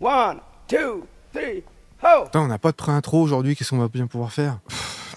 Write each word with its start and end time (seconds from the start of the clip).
One, 0.00 0.40
two, 0.68 1.04
three, 1.32 1.64
ho! 2.02 2.24
Attends, 2.26 2.44
on 2.44 2.46
n'a 2.48 2.58
pas 2.58 2.70
de 2.70 2.76
pré-intro 2.76 3.20
aujourd'hui, 3.20 3.56
qu'est-ce 3.56 3.70
qu'on 3.70 3.78
va 3.78 3.88
bien 3.88 4.06
pouvoir 4.06 4.32
faire? 4.32 4.58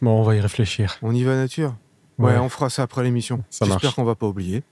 Bon, 0.01 0.19
on 0.19 0.23
va 0.23 0.35
y 0.35 0.39
réfléchir. 0.41 0.97
On 1.03 1.13
y 1.13 1.23
va 1.23 1.35
nature? 1.35 1.75
Ouais, 2.17 2.33
Ouais. 2.33 2.37
on 2.39 2.49
fera 2.49 2.69
ça 2.69 2.83
après 2.83 3.03
l'émission. 3.03 3.43
Ça 3.49 3.65
J'espère 3.65 3.93
qu'on 3.95 4.03
va 4.03 4.15
pas 4.15 4.27
oublier. 4.27 4.63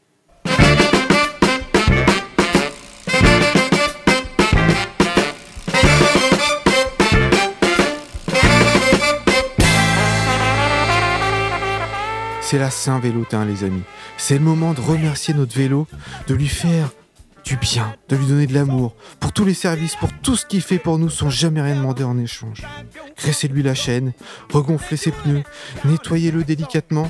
C'est 12.41 12.57
la 12.57 12.71
Saint-Vélotin, 12.71 13.46
les 13.46 13.63
amis. 13.63 13.83
C'est 14.17 14.33
le 14.35 14.44
moment 14.44 14.73
de 14.73 14.81
remercier 14.81 15.35
notre 15.35 15.55
vélo, 15.55 15.87
de 16.27 16.34
lui 16.34 16.48
faire 16.48 16.89
du 17.50 17.58
bien, 17.58 17.95
de 18.09 18.16
lui 18.16 18.27
donner 18.27 18.45
de 18.45 18.54
l'amour, 18.54 18.94
pour 19.20 19.34
tous 19.34 19.44
les 19.44 19.55
services, 19.55 19.95
pour 19.95 20.13
tout 20.22 20.36
ce 20.36 20.45
qu'il 20.45 20.62
fait 20.62 20.77
pour 20.77 21.00
nous 21.00 21.09
sans 21.09 21.32
jamais 21.32 21.64
rien 21.64 21.76
demander 21.76 22.04
en 22.04 22.16
échange. 22.20 22.62
Graissez-lui 23.18 23.64
la 23.64 23.73
chaîne, 23.73 24.14
regonflez 24.54 24.98
ses 24.98 25.10
pneus, 25.10 25.42
nettoyez-le 25.84 26.44
délicatement. 26.44 27.09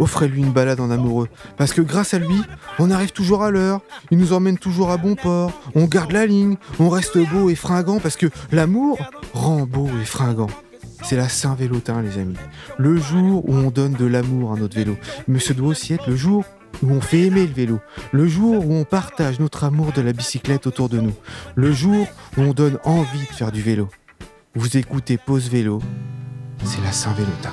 Offrez-lui 0.00 0.40
une 0.40 0.50
balade 0.50 0.80
en 0.80 0.90
amoureux, 0.90 1.28
parce 1.56 1.72
que 1.72 1.80
grâce 1.80 2.12
à 2.12 2.18
lui, 2.18 2.40
on 2.80 2.90
arrive 2.90 3.12
toujours 3.12 3.44
à 3.44 3.52
l'heure, 3.52 3.82
il 4.10 4.18
nous 4.18 4.32
emmène 4.32 4.58
toujours 4.58 4.90
à 4.90 4.96
bon 4.96 5.14
port, 5.14 5.52
on 5.76 5.84
garde 5.84 6.10
la 6.10 6.26
ligne, 6.26 6.56
on 6.80 6.88
reste 6.88 7.18
beau 7.30 7.48
et 7.48 7.54
fringant, 7.54 8.00
parce 8.00 8.16
que 8.16 8.26
l'amour 8.50 8.98
rend 9.32 9.64
beau 9.64 9.88
et 10.00 10.04
fringant. 10.04 10.50
C'est 11.04 11.16
la 11.16 11.28
Saint-Vélotin, 11.28 12.02
les 12.02 12.18
amis. 12.18 12.36
Le 12.78 12.96
jour 12.96 13.48
où 13.48 13.54
on 13.54 13.70
donne 13.70 13.92
de 13.92 14.06
l'amour 14.06 14.52
à 14.54 14.56
notre 14.56 14.76
vélo. 14.76 14.96
Mais 15.28 15.40
ce 15.40 15.52
doit 15.52 15.68
aussi 15.68 15.94
être 15.94 16.08
le 16.08 16.16
jour 16.16 16.44
où 16.82 16.90
on 16.90 17.00
fait 17.00 17.22
aimer 17.22 17.46
le 17.46 17.52
vélo. 17.52 17.80
Le 18.12 18.26
jour 18.26 18.66
où 18.66 18.74
on 18.74 18.84
partage 18.84 19.40
notre 19.40 19.64
amour 19.64 19.92
de 19.92 20.02
la 20.02 20.12
bicyclette 20.12 20.66
autour 20.66 20.88
de 20.88 21.00
nous. 21.00 21.14
Le 21.54 21.72
jour 21.72 22.06
où 22.36 22.42
on 22.42 22.52
donne 22.52 22.78
envie 22.84 23.26
de 23.26 23.32
faire 23.32 23.52
du 23.52 23.62
vélo. 23.62 23.88
Vous 24.54 24.76
écoutez 24.76 25.16
Pause 25.16 25.48
Vélo, 25.48 25.80
c'est 26.64 26.82
la 26.82 26.92
Saint-Vélotin. 26.92 27.52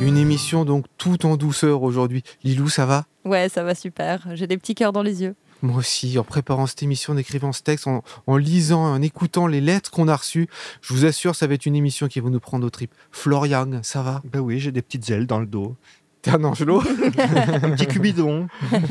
Une 0.00 0.18
émission 0.18 0.64
donc 0.64 0.84
tout 0.98 1.26
en 1.26 1.36
douceur 1.36 1.82
aujourd'hui. 1.82 2.22
Lilou, 2.44 2.68
ça 2.68 2.86
va? 2.86 3.06
Ouais, 3.24 3.48
ça 3.48 3.64
va 3.64 3.74
super. 3.74 4.26
J'ai 4.34 4.46
des 4.46 4.56
petits 4.56 4.74
cœurs 4.74 4.92
dans 4.92 5.02
les 5.02 5.22
yeux. 5.22 5.34
Moi 5.62 5.78
aussi, 5.78 6.18
en 6.18 6.24
préparant 6.24 6.66
cette 6.66 6.82
émission, 6.82 7.14
en 7.14 7.16
écrivant 7.16 7.52
ce 7.52 7.62
texte, 7.62 7.86
en, 7.86 8.02
en 8.26 8.36
lisant, 8.36 8.84
en 8.84 9.00
écoutant 9.02 9.46
les 9.46 9.60
lettres 9.60 9.90
qu'on 9.90 10.08
a 10.08 10.16
reçues, 10.16 10.48
je 10.82 10.92
vous 10.92 11.04
assure, 11.06 11.34
ça 11.34 11.46
va 11.46 11.54
être 11.54 11.66
une 11.66 11.76
émission 11.76 12.08
qui 12.08 12.20
va 12.20 12.28
nous 12.28 12.40
prendre 12.40 12.66
au 12.66 12.70
trip. 12.70 12.92
Florian, 13.10 13.80
ça 13.82 14.02
va? 14.02 14.20
Ben 14.24 14.40
oui, 14.40 14.60
j'ai 14.60 14.72
des 14.72 14.82
petites 14.82 15.08
ailes 15.10 15.26
dans 15.26 15.40
le 15.40 15.46
dos. 15.46 15.76
T'es 16.22 16.30
un 16.32 16.44
angelo 16.44 16.80
Un 16.82 17.70
petit 17.70 17.86
cubidon. 17.86 18.48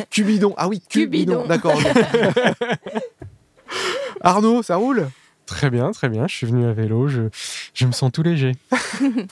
Cubidon, 0.09 0.53
ah 0.57 0.67
oui, 0.67 0.81
Cubidon, 0.89 1.43
Cubidon. 1.43 1.47
d'accord. 1.47 1.77
Arnaud, 4.21 4.63
ça 4.63 4.77
roule? 4.77 5.09
Très 5.45 5.69
bien, 5.69 5.91
très 5.91 6.09
bien. 6.09 6.27
Je 6.27 6.35
suis 6.35 6.47
venu 6.47 6.65
à 6.65 6.73
vélo. 6.73 7.07
Je, 7.07 7.23
je 7.73 7.85
me 7.85 7.91
sens 7.91 8.11
tout 8.11 8.23
léger. 8.23 8.53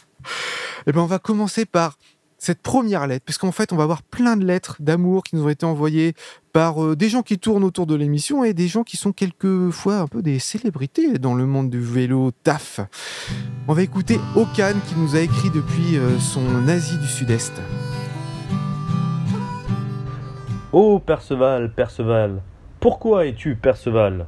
Eh 0.85 0.91
ben, 0.91 0.99
on 0.99 1.05
va 1.05 1.19
commencer 1.19 1.65
par 1.65 1.97
cette 2.43 2.61
première 2.61 3.07
lettre, 3.07 3.25
parce 3.25 3.37
qu'en 3.37 3.51
fait, 3.51 3.71
on 3.71 3.77
va 3.77 3.83
avoir 3.83 4.03
plein 4.03 4.35
de 4.35 4.45
lettres 4.45 4.77
d'amour 4.79 5.23
qui 5.23 5.35
nous 5.35 5.45
ont 5.45 5.49
été 5.49 5.65
envoyées 5.65 6.13
par 6.51 6.83
euh, 6.83 6.95
des 6.95 7.07
gens 7.07 7.21
qui 7.21 7.39
tournent 7.39 7.63
autour 7.63 7.87
de 7.87 7.95
l'émission 7.95 8.43
et 8.43 8.53
des 8.53 8.67
gens 8.67 8.83
qui 8.83 8.97
sont 8.97 9.13
quelquefois 9.13 9.99
un 9.99 10.07
peu 10.07 10.21
des 10.21 10.39
célébrités 10.39 11.17
dans 11.19 11.35
le 11.35 11.45
monde 11.45 11.69
du 11.69 11.79
vélo 11.79 12.31
taf. 12.43 12.81
On 13.67 13.73
va 13.73 13.81
écouter 13.81 14.19
Okan 14.35 14.73
qui 14.87 14.95
nous 14.97 15.15
a 15.15 15.21
écrit 15.21 15.49
depuis 15.51 15.97
euh, 15.97 16.19
son 16.19 16.67
Asie 16.67 16.97
du 16.97 17.07
Sud-Est. 17.07 17.61
Ô 20.73 20.99
Perceval, 20.99 21.71
Perceval, 21.73 22.41
pourquoi 22.79 23.25
es-tu 23.25 23.55
Perceval? 23.55 24.25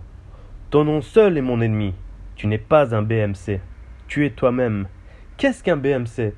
Ton 0.69 0.85
nom 0.85 1.01
seul 1.01 1.37
est 1.37 1.41
mon 1.41 1.59
ennemi. 1.59 1.93
Tu 2.35 2.47
n'es 2.47 2.57
pas 2.57 2.95
un 2.95 3.01
BMC. 3.01 3.59
Tu 4.07 4.25
es 4.25 4.29
toi-même. 4.29 4.87
Qu'est-ce 5.37 5.63
qu'un 5.63 5.75
BMC 5.75 6.33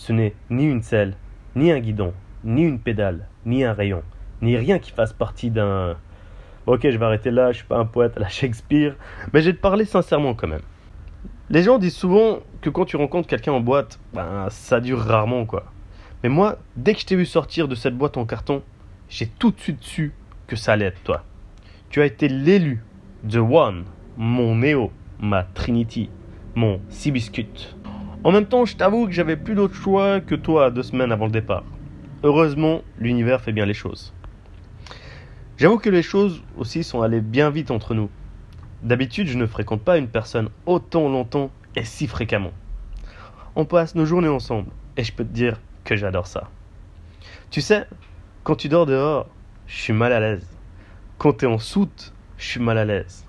Ce 0.00 0.14
n'est 0.14 0.34
ni 0.48 0.64
une 0.64 0.80
selle, 0.80 1.12
ni 1.54 1.70
un 1.70 1.78
guidon, 1.78 2.14
ni 2.42 2.62
une 2.62 2.80
pédale, 2.80 3.28
ni 3.44 3.64
un 3.64 3.74
rayon, 3.74 4.02
ni 4.40 4.56
rien 4.56 4.78
qui 4.78 4.92
fasse 4.92 5.12
partie 5.12 5.50
d'un... 5.50 5.98
Ok, 6.64 6.88
je 6.90 6.96
vais 6.96 7.04
arrêter 7.04 7.30
là, 7.30 7.52
je 7.52 7.58
suis 7.58 7.66
pas 7.66 7.76
un 7.76 7.84
poète 7.84 8.16
à 8.16 8.20
la 8.20 8.28
Shakespeare, 8.30 8.96
mais 9.30 9.42
je 9.42 9.50
vais 9.50 9.56
te 9.56 9.60
parler 9.60 9.84
sincèrement 9.84 10.32
quand 10.32 10.48
même. 10.48 10.62
Les 11.50 11.62
gens 11.62 11.76
disent 11.76 11.96
souvent 11.96 12.38
que 12.62 12.70
quand 12.70 12.86
tu 12.86 12.96
rencontres 12.96 13.28
quelqu'un 13.28 13.52
en 13.52 13.60
boîte, 13.60 14.00
ben, 14.14 14.48
ça 14.48 14.80
dure 14.80 15.00
rarement 15.00 15.44
quoi. 15.44 15.66
Mais 16.22 16.30
moi, 16.30 16.56
dès 16.76 16.94
que 16.94 17.00
je 17.00 17.04
t'ai 17.04 17.16
vu 17.16 17.26
sortir 17.26 17.68
de 17.68 17.74
cette 17.74 17.98
boîte 17.98 18.16
en 18.16 18.24
carton, 18.24 18.62
j'ai 19.10 19.26
tout 19.26 19.50
de 19.50 19.60
suite 19.60 19.82
su 19.82 20.14
que 20.46 20.56
ça 20.56 20.72
allait 20.72 20.86
être 20.86 21.02
toi. 21.02 21.24
Tu 21.90 22.00
as 22.00 22.06
été 22.06 22.26
l'élu, 22.26 22.82
The 23.28 23.36
One, 23.36 23.84
mon 24.16 24.56
Néo, 24.56 24.92
ma 25.20 25.42
Trinity, 25.42 26.08
mon 26.54 26.80
Cibiscuit. 26.88 27.76
En 28.22 28.32
même 28.32 28.44
temps, 28.44 28.66
je 28.66 28.76
t'avoue 28.76 29.06
que 29.06 29.12
j'avais 29.12 29.38
plus 29.38 29.54
d'autre 29.54 29.74
choix 29.74 30.20
que 30.20 30.34
toi 30.34 30.70
deux 30.70 30.82
semaines 30.82 31.10
avant 31.10 31.24
le 31.24 31.32
départ. 31.32 31.64
Heureusement, 32.22 32.82
l'univers 32.98 33.40
fait 33.40 33.52
bien 33.52 33.64
les 33.64 33.72
choses. 33.72 34.12
J'avoue 35.56 35.78
que 35.78 35.88
les 35.88 36.02
choses 36.02 36.42
aussi 36.58 36.84
sont 36.84 37.00
allées 37.00 37.22
bien 37.22 37.48
vite 37.48 37.70
entre 37.70 37.94
nous. 37.94 38.10
D'habitude, 38.82 39.26
je 39.26 39.38
ne 39.38 39.46
fréquente 39.46 39.82
pas 39.82 39.96
une 39.96 40.08
personne 40.08 40.50
autant 40.66 41.08
longtemps 41.08 41.50
et 41.76 41.84
si 41.84 42.06
fréquemment. 42.06 42.52
On 43.56 43.64
passe 43.64 43.94
nos 43.94 44.04
journées 44.04 44.28
ensemble 44.28 44.70
et 44.98 45.04
je 45.04 45.14
peux 45.14 45.24
te 45.24 45.32
dire 45.32 45.58
que 45.84 45.96
j'adore 45.96 46.26
ça. 46.26 46.50
Tu 47.50 47.62
sais, 47.62 47.86
quand 48.44 48.54
tu 48.54 48.68
dors 48.68 48.84
dehors, 48.84 49.28
je 49.66 49.80
suis 49.80 49.92
mal 49.94 50.12
à 50.12 50.20
l'aise. 50.20 50.46
Quand 51.16 51.32
t'es 51.32 51.46
en 51.46 51.58
soute, 51.58 52.12
je 52.36 52.46
suis 52.46 52.60
mal 52.60 52.76
à 52.76 52.84
l'aise. 52.84 53.24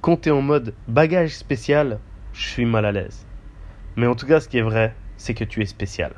Quand 0.00 0.18
t'es 0.18 0.30
en 0.30 0.40
mode 0.40 0.72
bagage 0.86 1.34
spécial, 1.34 1.98
je 2.32 2.46
suis 2.46 2.64
mal 2.64 2.84
à 2.84 2.92
l'aise. 2.92 3.26
Mais 4.00 4.06
en 4.06 4.14
tout 4.14 4.24
cas, 4.24 4.40
ce 4.40 4.48
qui 4.48 4.56
est 4.56 4.62
vrai, 4.62 4.94
c'est 5.18 5.34
que 5.34 5.44
tu 5.44 5.60
es 5.60 5.66
spécial. 5.66 6.14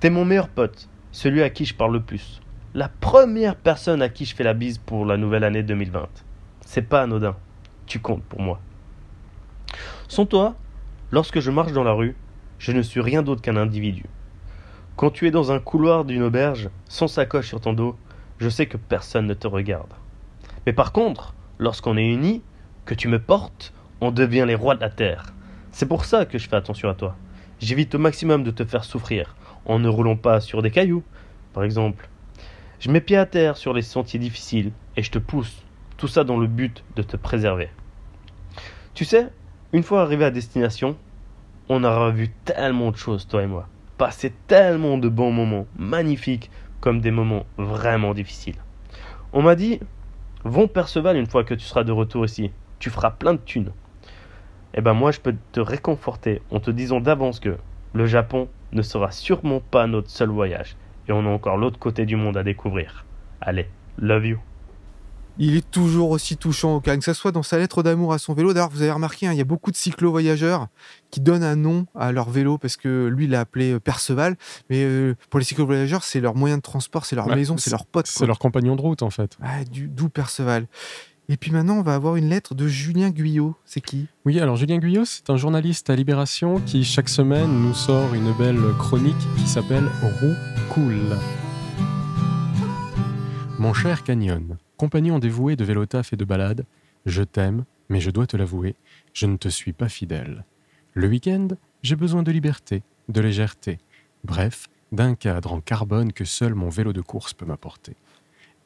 T'es 0.00 0.10
mon 0.10 0.26
meilleur 0.26 0.50
pote, 0.50 0.90
celui 1.12 1.42
à 1.42 1.48
qui 1.48 1.64
je 1.64 1.74
parle 1.74 1.94
le 1.94 2.02
plus. 2.02 2.42
La 2.74 2.90
première 2.90 3.56
personne 3.56 4.02
à 4.02 4.10
qui 4.10 4.26
je 4.26 4.34
fais 4.34 4.44
la 4.44 4.52
bise 4.52 4.76
pour 4.76 5.06
la 5.06 5.16
nouvelle 5.16 5.44
année 5.44 5.62
2020. 5.62 6.06
C'est 6.60 6.82
pas 6.82 7.00
anodin. 7.00 7.36
Tu 7.86 8.00
comptes 8.00 8.24
pour 8.24 8.42
moi. 8.42 8.60
Sans 10.08 10.26
toi, 10.26 10.56
lorsque 11.10 11.40
je 11.40 11.50
marche 11.50 11.72
dans 11.72 11.84
la 11.84 11.92
rue, 11.92 12.16
je 12.58 12.72
ne 12.72 12.82
suis 12.82 13.00
rien 13.00 13.22
d'autre 13.22 13.40
qu'un 13.40 13.56
individu. 13.56 14.04
Quand 14.96 15.08
tu 15.08 15.26
es 15.26 15.30
dans 15.30 15.52
un 15.52 15.60
couloir 15.60 16.04
d'une 16.04 16.22
auberge, 16.22 16.68
sans 16.86 17.08
sacoche 17.08 17.48
sur 17.48 17.62
ton 17.62 17.72
dos, 17.72 17.96
je 18.36 18.50
sais 18.50 18.66
que 18.66 18.76
personne 18.76 19.26
ne 19.26 19.32
te 19.32 19.46
regarde. 19.46 19.94
Mais 20.66 20.74
par 20.74 20.92
contre, 20.92 21.32
lorsqu'on 21.58 21.96
est 21.96 22.12
unis, 22.12 22.42
que 22.84 22.92
tu 22.92 23.08
me 23.08 23.18
portes, 23.18 23.72
on 24.02 24.10
devient 24.10 24.44
les 24.46 24.54
rois 24.54 24.74
de 24.74 24.82
la 24.82 24.90
terre. 24.90 25.32
C'est 25.74 25.86
pour 25.86 26.04
ça 26.04 26.24
que 26.24 26.38
je 26.38 26.48
fais 26.48 26.54
attention 26.54 26.88
à 26.88 26.94
toi. 26.94 27.16
J'évite 27.58 27.96
au 27.96 27.98
maximum 27.98 28.44
de 28.44 28.52
te 28.52 28.64
faire 28.64 28.84
souffrir, 28.84 29.34
en 29.66 29.80
ne 29.80 29.88
roulant 29.88 30.14
pas 30.14 30.40
sur 30.40 30.62
des 30.62 30.70
cailloux, 30.70 31.02
par 31.52 31.64
exemple. 31.64 32.08
Je 32.78 32.92
mets 32.92 33.00
pied 33.00 33.16
à 33.16 33.26
terre 33.26 33.56
sur 33.56 33.72
les 33.72 33.82
sentiers 33.82 34.20
difficiles, 34.20 34.70
et 34.96 35.02
je 35.02 35.10
te 35.10 35.18
pousse, 35.18 35.64
tout 35.96 36.06
ça 36.06 36.22
dans 36.22 36.36
le 36.36 36.46
but 36.46 36.84
de 36.94 37.02
te 37.02 37.16
préserver. 37.16 37.70
Tu 38.94 39.04
sais, 39.04 39.32
une 39.72 39.82
fois 39.82 40.02
arrivé 40.02 40.24
à 40.24 40.30
destination, 40.30 40.96
on 41.68 41.82
aura 41.82 42.10
vu 42.10 42.28
tellement 42.44 42.92
de 42.92 42.96
choses, 42.96 43.26
toi 43.26 43.42
et 43.42 43.48
moi. 43.48 43.66
Passé 43.98 44.32
tellement 44.46 44.96
de 44.96 45.08
bons 45.08 45.32
moments, 45.32 45.66
magnifiques, 45.76 46.52
comme 46.80 47.00
des 47.00 47.10
moments 47.10 47.46
vraiment 47.58 48.14
difficiles. 48.14 48.62
On 49.32 49.42
m'a 49.42 49.56
dit, 49.56 49.80
Von 50.44 50.68
Perceval, 50.68 51.16
une 51.16 51.26
fois 51.26 51.42
que 51.42 51.54
tu 51.54 51.64
seras 51.64 51.82
de 51.82 51.90
retour 51.90 52.24
ici, 52.24 52.52
tu 52.78 52.90
feras 52.90 53.10
plein 53.10 53.32
de 53.32 53.40
thunes. 53.40 53.72
Eh 54.74 54.80
ben 54.80 54.92
moi, 54.94 55.12
je 55.12 55.20
peux 55.20 55.34
te 55.52 55.60
réconforter 55.60 56.42
en 56.50 56.60
te 56.60 56.70
disant 56.70 57.00
d'avance 57.00 57.40
que 57.40 57.56
le 57.92 58.06
Japon 58.06 58.48
ne 58.72 58.82
sera 58.82 59.12
sûrement 59.12 59.60
pas 59.60 59.86
notre 59.86 60.10
seul 60.10 60.30
voyage. 60.30 60.76
Et 61.08 61.12
on 61.12 61.24
a 61.26 61.28
encore 61.30 61.56
l'autre 61.56 61.78
côté 61.78 62.06
du 62.06 62.16
monde 62.16 62.36
à 62.36 62.42
découvrir. 62.42 63.04
Allez, 63.40 63.68
love 63.98 64.26
you. 64.26 64.38
Il 65.36 65.56
est 65.56 65.68
toujours 65.68 66.10
aussi 66.10 66.36
touchant, 66.36 66.76
Okan, 66.76 66.96
que 66.98 67.04
ce 67.04 67.12
soit 67.12 67.32
dans 67.32 67.42
sa 67.42 67.58
lettre 67.58 67.82
d'amour 67.82 68.12
à 68.12 68.18
son 68.18 68.34
vélo. 68.34 68.52
D'ailleurs, 68.54 68.70
vous 68.70 68.82
avez 68.82 68.92
remarqué, 68.92 69.26
hein, 69.26 69.32
il 69.32 69.38
y 69.38 69.40
a 69.40 69.44
beaucoup 69.44 69.72
de 69.72 69.76
cyclo-voyageurs 69.76 70.68
qui 71.10 71.20
donnent 71.20 71.42
un 71.42 71.56
nom 71.56 71.86
à 71.96 72.12
leur 72.12 72.30
vélo 72.30 72.56
parce 72.56 72.76
que 72.76 73.06
lui 73.08 73.26
l'a 73.26 73.40
appelé 73.40 73.72
euh, 73.72 73.80
Perceval. 73.80 74.36
Mais 74.70 74.84
euh, 74.84 75.16
pour 75.30 75.40
les 75.40 75.44
cyclo-voyageurs, 75.44 76.04
c'est 76.04 76.20
leur 76.20 76.36
moyen 76.36 76.56
de 76.58 76.62
transport, 76.62 77.04
c'est 77.04 77.16
leur 77.16 77.26
maison, 77.28 77.56
c'est 77.56 77.70
leur 77.72 77.84
pote. 77.84 78.06
C'est 78.06 78.26
leur 78.26 78.38
compagnon 78.38 78.76
de 78.76 78.80
route, 78.80 79.02
en 79.02 79.10
fait. 79.10 79.36
Ah, 79.42 79.64
du- 79.64 79.88
D'où 79.88 80.08
Perceval. 80.08 80.66
Et 81.30 81.38
puis 81.38 81.52
maintenant, 81.52 81.78
on 81.78 81.82
va 81.82 81.94
avoir 81.94 82.16
une 82.16 82.28
lettre 82.28 82.54
de 82.54 82.68
Julien 82.68 83.08
Guyot. 83.08 83.56
C'est 83.64 83.80
qui? 83.80 84.08
Oui, 84.26 84.38
alors 84.40 84.56
Julien 84.56 84.76
Guyot, 84.76 85.06
c'est 85.06 85.30
un 85.30 85.38
journaliste 85.38 85.88
à 85.88 85.96
Libération 85.96 86.60
qui, 86.60 86.84
chaque 86.84 87.08
semaine, 87.08 87.62
nous 87.62 87.72
sort 87.72 88.12
une 88.12 88.30
belle 88.34 88.60
chronique 88.78 89.16
qui 89.38 89.46
s'appelle 89.46 89.88
Roue 90.02 90.34
Cool. 90.74 91.16
Mon 93.58 93.72
cher 93.72 94.04
Canyon, 94.04 94.58
compagnon 94.76 95.18
dévoué 95.18 95.56
de 95.56 95.64
vélotaf 95.64 96.12
et 96.12 96.16
de 96.16 96.26
balade, 96.26 96.66
je 97.06 97.22
t'aime, 97.22 97.64
mais 97.88 98.00
je 98.00 98.10
dois 98.10 98.26
te 98.26 98.36
l'avouer, 98.36 98.76
je 99.14 99.24
ne 99.24 99.38
te 99.38 99.48
suis 99.48 99.72
pas 99.72 99.88
fidèle. 99.88 100.44
Le 100.92 101.08
week-end, 101.08 101.48
j'ai 101.82 101.96
besoin 101.96 102.22
de 102.22 102.32
liberté, 102.32 102.82
de 103.08 103.22
légèreté, 103.22 103.78
bref, 104.24 104.66
d'un 104.92 105.14
cadre 105.14 105.54
en 105.54 105.62
carbone 105.62 106.12
que 106.12 106.26
seul 106.26 106.54
mon 106.54 106.68
vélo 106.68 106.92
de 106.92 107.00
course 107.00 107.32
peut 107.32 107.46
m'apporter. 107.46 107.96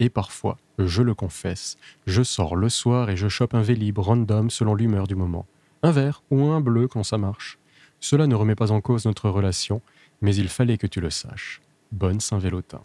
Et 0.00 0.10
parfois, 0.10 0.58
je 0.78 1.02
le 1.02 1.14
confesse, 1.14 1.76
je 2.06 2.22
sors 2.22 2.56
le 2.56 2.68
soir 2.68 3.10
et 3.10 3.16
je 3.16 3.28
chope 3.28 3.54
un 3.54 3.62
vélib 3.62 3.98
random 3.98 4.50
selon 4.50 4.74
l'humeur 4.74 5.06
du 5.06 5.14
moment. 5.14 5.46
Un 5.82 5.90
vert 5.90 6.22
ou 6.30 6.46
un 6.46 6.60
bleu 6.60 6.88
quand 6.88 7.02
ça 7.02 7.18
marche. 7.18 7.58
Cela 8.00 8.26
ne 8.26 8.34
remet 8.34 8.54
pas 8.54 8.70
en 8.70 8.80
cause 8.80 9.04
notre 9.06 9.28
relation, 9.28 9.80
mais 10.20 10.34
il 10.34 10.48
fallait 10.48 10.78
que 10.78 10.86
tu 10.86 11.00
le 11.00 11.10
saches. 11.10 11.60
Bonne 11.92 12.20
Saint-Vélotin. 12.20 12.82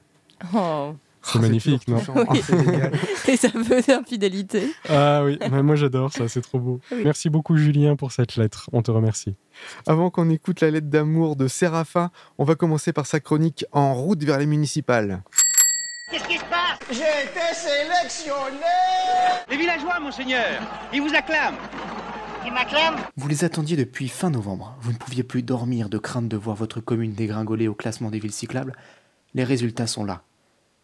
Oh, 0.56 0.95
C'est 1.22 1.40
magnifique, 1.40 1.88
non. 1.88 2.01
Oui. 2.16 2.24
Ah, 2.28 2.34
c'est 2.44 2.57
génial. 2.57 2.92
les 3.28 3.45
aveux 3.45 3.81
d'infidélité. 3.81 4.72
Ah 4.90 5.24
oui, 5.24 5.38
mais 5.51 5.63
moi 5.63 5.75
j'adore 5.75 6.12
ça, 6.12 6.28
c'est 6.28 6.42
trop 6.42 6.60
beau. 6.60 6.80
Oui. 6.92 7.01
Merci 7.04 7.30
beaucoup 7.30 7.56
Julien 7.57 7.95
pour 7.95 8.12
cette 8.12 8.36
lettre, 8.36 8.69
on 8.74 8.81
te 8.81 8.92
remercie. 8.92 9.36
Avant 9.88 10.10
qu'on 10.10 10.30
écoute 10.30 10.62
la 10.62 10.72
lettre 10.72 10.88
d'amour 10.88 11.36
de 11.36 11.48
Séraphin, 11.48 12.12
on 12.38 12.44
va 12.44 12.56
commencer 12.56 12.92
par 12.92 13.06
sa 13.06 13.19
chronique 13.19 13.66
En 13.72 13.94
route 13.94 14.24
vers 14.24 14.40
les 14.40 14.48
municipales. 14.48 15.24
Qu'est-ce 16.13 16.27
qui 16.27 16.38
se 16.38 16.45
passe 16.45 16.77
J'ai 16.92 17.25
été 17.25 17.56
sélectionné 17.56 18.62
Les 19.50 19.57
villageois, 19.57 20.00
monseigneur, 20.00 20.62
ils 20.94 21.01
vous 21.01 21.15
acclament. 21.15 21.57
Ils 22.45 22.54
m'acclament 22.54 23.00
Vous 23.18 23.27
les 23.27 23.44
attendiez 23.44 23.75
depuis 23.75 24.10
fin 24.10 24.30
novembre. 24.30 24.77
Vous 24.81 24.92
ne 24.92 24.98
pouviez 24.98 25.24
plus 25.24 25.42
dormir 25.42 25.89
de 25.89 25.98
crainte 25.98 26.27
de 26.27 26.38
voir 26.38 26.56
votre 26.56 26.81
commune 26.81 27.13
dégringoler 27.13 27.68
au 27.68 27.74
classement 27.74 28.12
des 28.12 28.19
villes 28.19 28.31
cyclables. 28.31 28.75
Les 29.33 29.44
résultats 29.44 29.88
sont 29.88 30.06
là. 30.06 30.21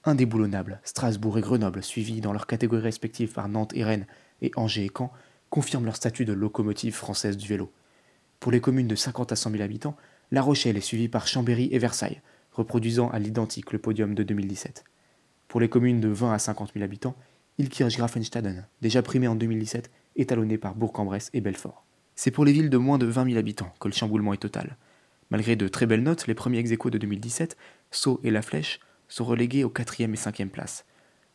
Indéboulonnables, 0.03 0.81
Strasbourg 0.83 1.37
et 1.37 1.41
Grenoble, 1.41 1.83
suivis 1.83 2.21
dans 2.21 2.33
leurs 2.33 2.47
catégories 2.47 2.81
respectives 2.81 3.33
par 3.33 3.49
Nantes 3.49 3.73
et 3.75 3.83
Rennes, 3.83 4.07
et 4.41 4.49
Angers 4.55 4.85
et 4.85 4.91
Caen, 4.91 5.13
confirment 5.51 5.85
leur 5.85 5.95
statut 5.95 6.25
de 6.25 6.33
locomotive 6.33 6.95
française 6.95 7.37
du 7.37 7.47
vélo. 7.47 7.71
Pour 8.39 8.51
les 8.51 8.61
communes 8.61 8.87
de 8.87 8.95
50 8.95 9.31
à 9.31 9.35
100 9.35 9.51
000 9.51 9.61
habitants, 9.61 9.95
La 10.31 10.41
Rochelle 10.41 10.77
est 10.77 10.81
suivie 10.81 11.07
par 11.07 11.27
Chambéry 11.27 11.69
et 11.71 11.77
Versailles, 11.77 12.23
reproduisant 12.51 13.09
à 13.09 13.19
l'identique 13.19 13.71
le 13.73 13.77
podium 13.77 14.15
de 14.15 14.23
2017. 14.23 14.85
Pour 15.49 15.59
les 15.59 15.67
communes 15.67 15.99
de 15.99 16.09
20 16.09 16.31
à 16.31 16.37
50 16.37 16.73
000 16.73 16.85
habitants, 16.85 17.15
Ilkirch-Grafenstaden, 17.57 18.65
déjà 18.81 19.01
primé 19.01 19.27
en 19.27 19.33
2017, 19.33 19.89
étalonné 20.15 20.59
par 20.59 20.75
Bourg-en-Bresse 20.75 21.31
et 21.33 21.41
Belfort. 21.41 21.83
C'est 22.15 22.29
pour 22.29 22.45
les 22.45 22.51
villes 22.51 22.69
de 22.69 22.77
moins 22.77 22.99
de 22.99 23.07
20 23.07 23.25
000 23.25 23.37
habitants 23.37 23.73
que 23.79 23.87
le 23.87 23.93
chamboulement 23.95 24.31
est 24.33 24.37
total. 24.37 24.77
Malgré 25.31 25.55
de 25.55 25.67
très 25.67 25.87
belles 25.87 26.03
notes, 26.03 26.27
les 26.27 26.35
premiers 26.35 26.59
ex 26.59 26.69
de 26.69 26.97
2017, 26.99 27.57
Sceaux 27.89 28.19
et 28.23 28.29
La 28.29 28.43
Flèche, 28.43 28.79
sont 29.07 29.25
relégués 29.25 29.63
aux 29.63 29.71
4e 29.71 30.13
et 30.13 30.17
5e 30.17 30.49
places. 30.49 30.85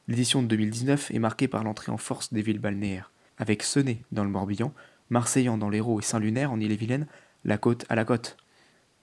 L'édition 0.06 0.42
de 0.42 0.46
2019 0.46 1.10
est 1.10 1.18
marquée 1.18 1.48
par 1.48 1.64
l'entrée 1.64 1.90
en 1.90 1.96
force 1.96 2.32
des 2.32 2.42
villes 2.42 2.60
balnéaires, 2.60 3.10
avec 3.36 3.64
Seney 3.64 4.02
dans 4.12 4.22
le 4.22 4.30
Morbihan, 4.30 4.72
Marseillan 5.10 5.58
dans 5.58 5.70
l'Hérault 5.70 5.98
et 5.98 6.04
Saint-Lunaire 6.04 6.52
en 6.52 6.60
Ille-et-Vilaine, 6.60 7.08
la 7.44 7.58
côte 7.58 7.84
à 7.88 7.96
la 7.96 8.04
côte. 8.04 8.36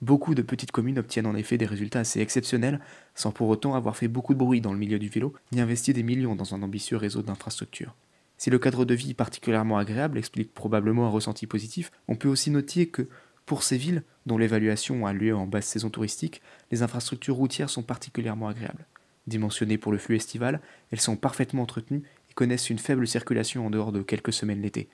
Beaucoup 0.01 0.33
de 0.33 0.41
petites 0.41 0.71
communes 0.71 0.97
obtiennent 0.97 1.27
en 1.27 1.35
effet 1.35 1.59
des 1.59 1.67
résultats 1.67 1.99
assez 1.99 2.21
exceptionnels, 2.21 2.79
sans 3.13 3.31
pour 3.31 3.49
autant 3.49 3.75
avoir 3.75 3.95
fait 3.95 4.07
beaucoup 4.07 4.33
de 4.33 4.39
bruit 4.39 4.59
dans 4.59 4.73
le 4.73 4.79
milieu 4.79 4.97
du 4.97 5.09
vélo, 5.09 5.33
ni 5.51 5.61
investi 5.61 5.93
des 5.93 6.01
millions 6.01 6.35
dans 6.35 6.55
un 6.55 6.63
ambitieux 6.63 6.97
réseau 6.97 7.21
d'infrastructures. 7.21 7.95
Si 8.39 8.49
le 8.49 8.57
cadre 8.57 8.83
de 8.83 8.95
vie 8.95 9.13
particulièrement 9.13 9.77
agréable 9.77 10.17
explique 10.17 10.55
probablement 10.55 11.05
un 11.05 11.11
ressenti 11.11 11.45
positif, 11.45 11.91
on 12.07 12.15
peut 12.15 12.27
aussi 12.27 12.49
noter 12.49 12.87
que, 12.87 13.07
pour 13.45 13.61
ces 13.61 13.77
villes, 13.77 14.01
dont 14.25 14.39
l'évaluation 14.39 15.05
a 15.05 15.13
lieu 15.13 15.35
en 15.35 15.45
basse 15.45 15.67
saison 15.67 15.91
touristique, 15.91 16.41
les 16.71 16.81
infrastructures 16.81 17.35
routières 17.35 17.69
sont 17.69 17.83
particulièrement 17.83 18.47
agréables. 18.47 18.87
Dimensionnées 19.27 19.77
pour 19.77 19.91
le 19.91 19.99
flux 19.99 20.15
estival, 20.15 20.61
elles 20.91 20.99
sont 20.99 21.15
parfaitement 21.15 21.61
entretenues 21.61 22.01
et 22.31 22.33
connaissent 22.33 22.71
une 22.71 22.79
faible 22.79 23.07
circulation 23.07 23.67
en 23.67 23.69
dehors 23.69 23.91
de 23.91 24.01
quelques 24.01 24.33
semaines 24.33 24.63
l'été. 24.63 24.89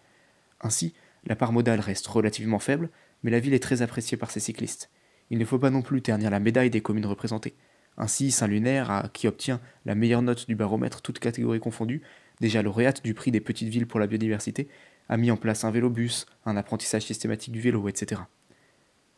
Ainsi, 0.59 0.93
la 1.25 1.37
part 1.37 1.53
modale 1.53 1.79
reste 1.79 2.07
relativement 2.07 2.59
faible, 2.59 2.89
mais 3.23 3.31
la 3.31 3.39
ville 3.39 3.53
est 3.53 3.63
très 3.63 3.81
appréciée 3.81 4.17
par 4.17 4.31
ses 4.31 4.41
cyclistes. 4.41 4.89
Il 5.29 5.39
ne 5.39 5.45
faut 5.45 5.59
pas 5.59 5.69
non 5.69 5.81
plus 5.81 6.01
ternir 6.01 6.29
la 6.29 6.39
médaille 6.39 6.69
des 6.69 6.81
communes 6.81 7.05
représentées. 7.05 7.55
Ainsi, 7.97 8.31
Saint-Lunaire, 8.31 9.09
qui 9.13 9.27
obtient 9.27 9.59
la 9.85 9.95
meilleure 9.95 10.21
note 10.21 10.47
du 10.47 10.55
baromètre 10.55 11.01
toutes 11.01 11.19
catégories 11.19 11.59
confondues, 11.59 12.03
déjà 12.39 12.61
lauréate 12.61 13.03
du 13.03 13.13
prix 13.13 13.31
des 13.31 13.41
petites 13.41 13.69
villes 13.69 13.87
pour 13.87 13.99
la 13.99 14.07
biodiversité, 14.07 14.67
a 15.09 15.17
mis 15.17 15.31
en 15.31 15.37
place 15.37 15.63
un 15.63 15.71
vélobus, 15.71 16.25
un 16.45 16.57
apprentissage 16.57 17.05
systématique 17.05 17.53
du 17.53 17.61
vélo, 17.61 17.87
etc. 17.89 18.21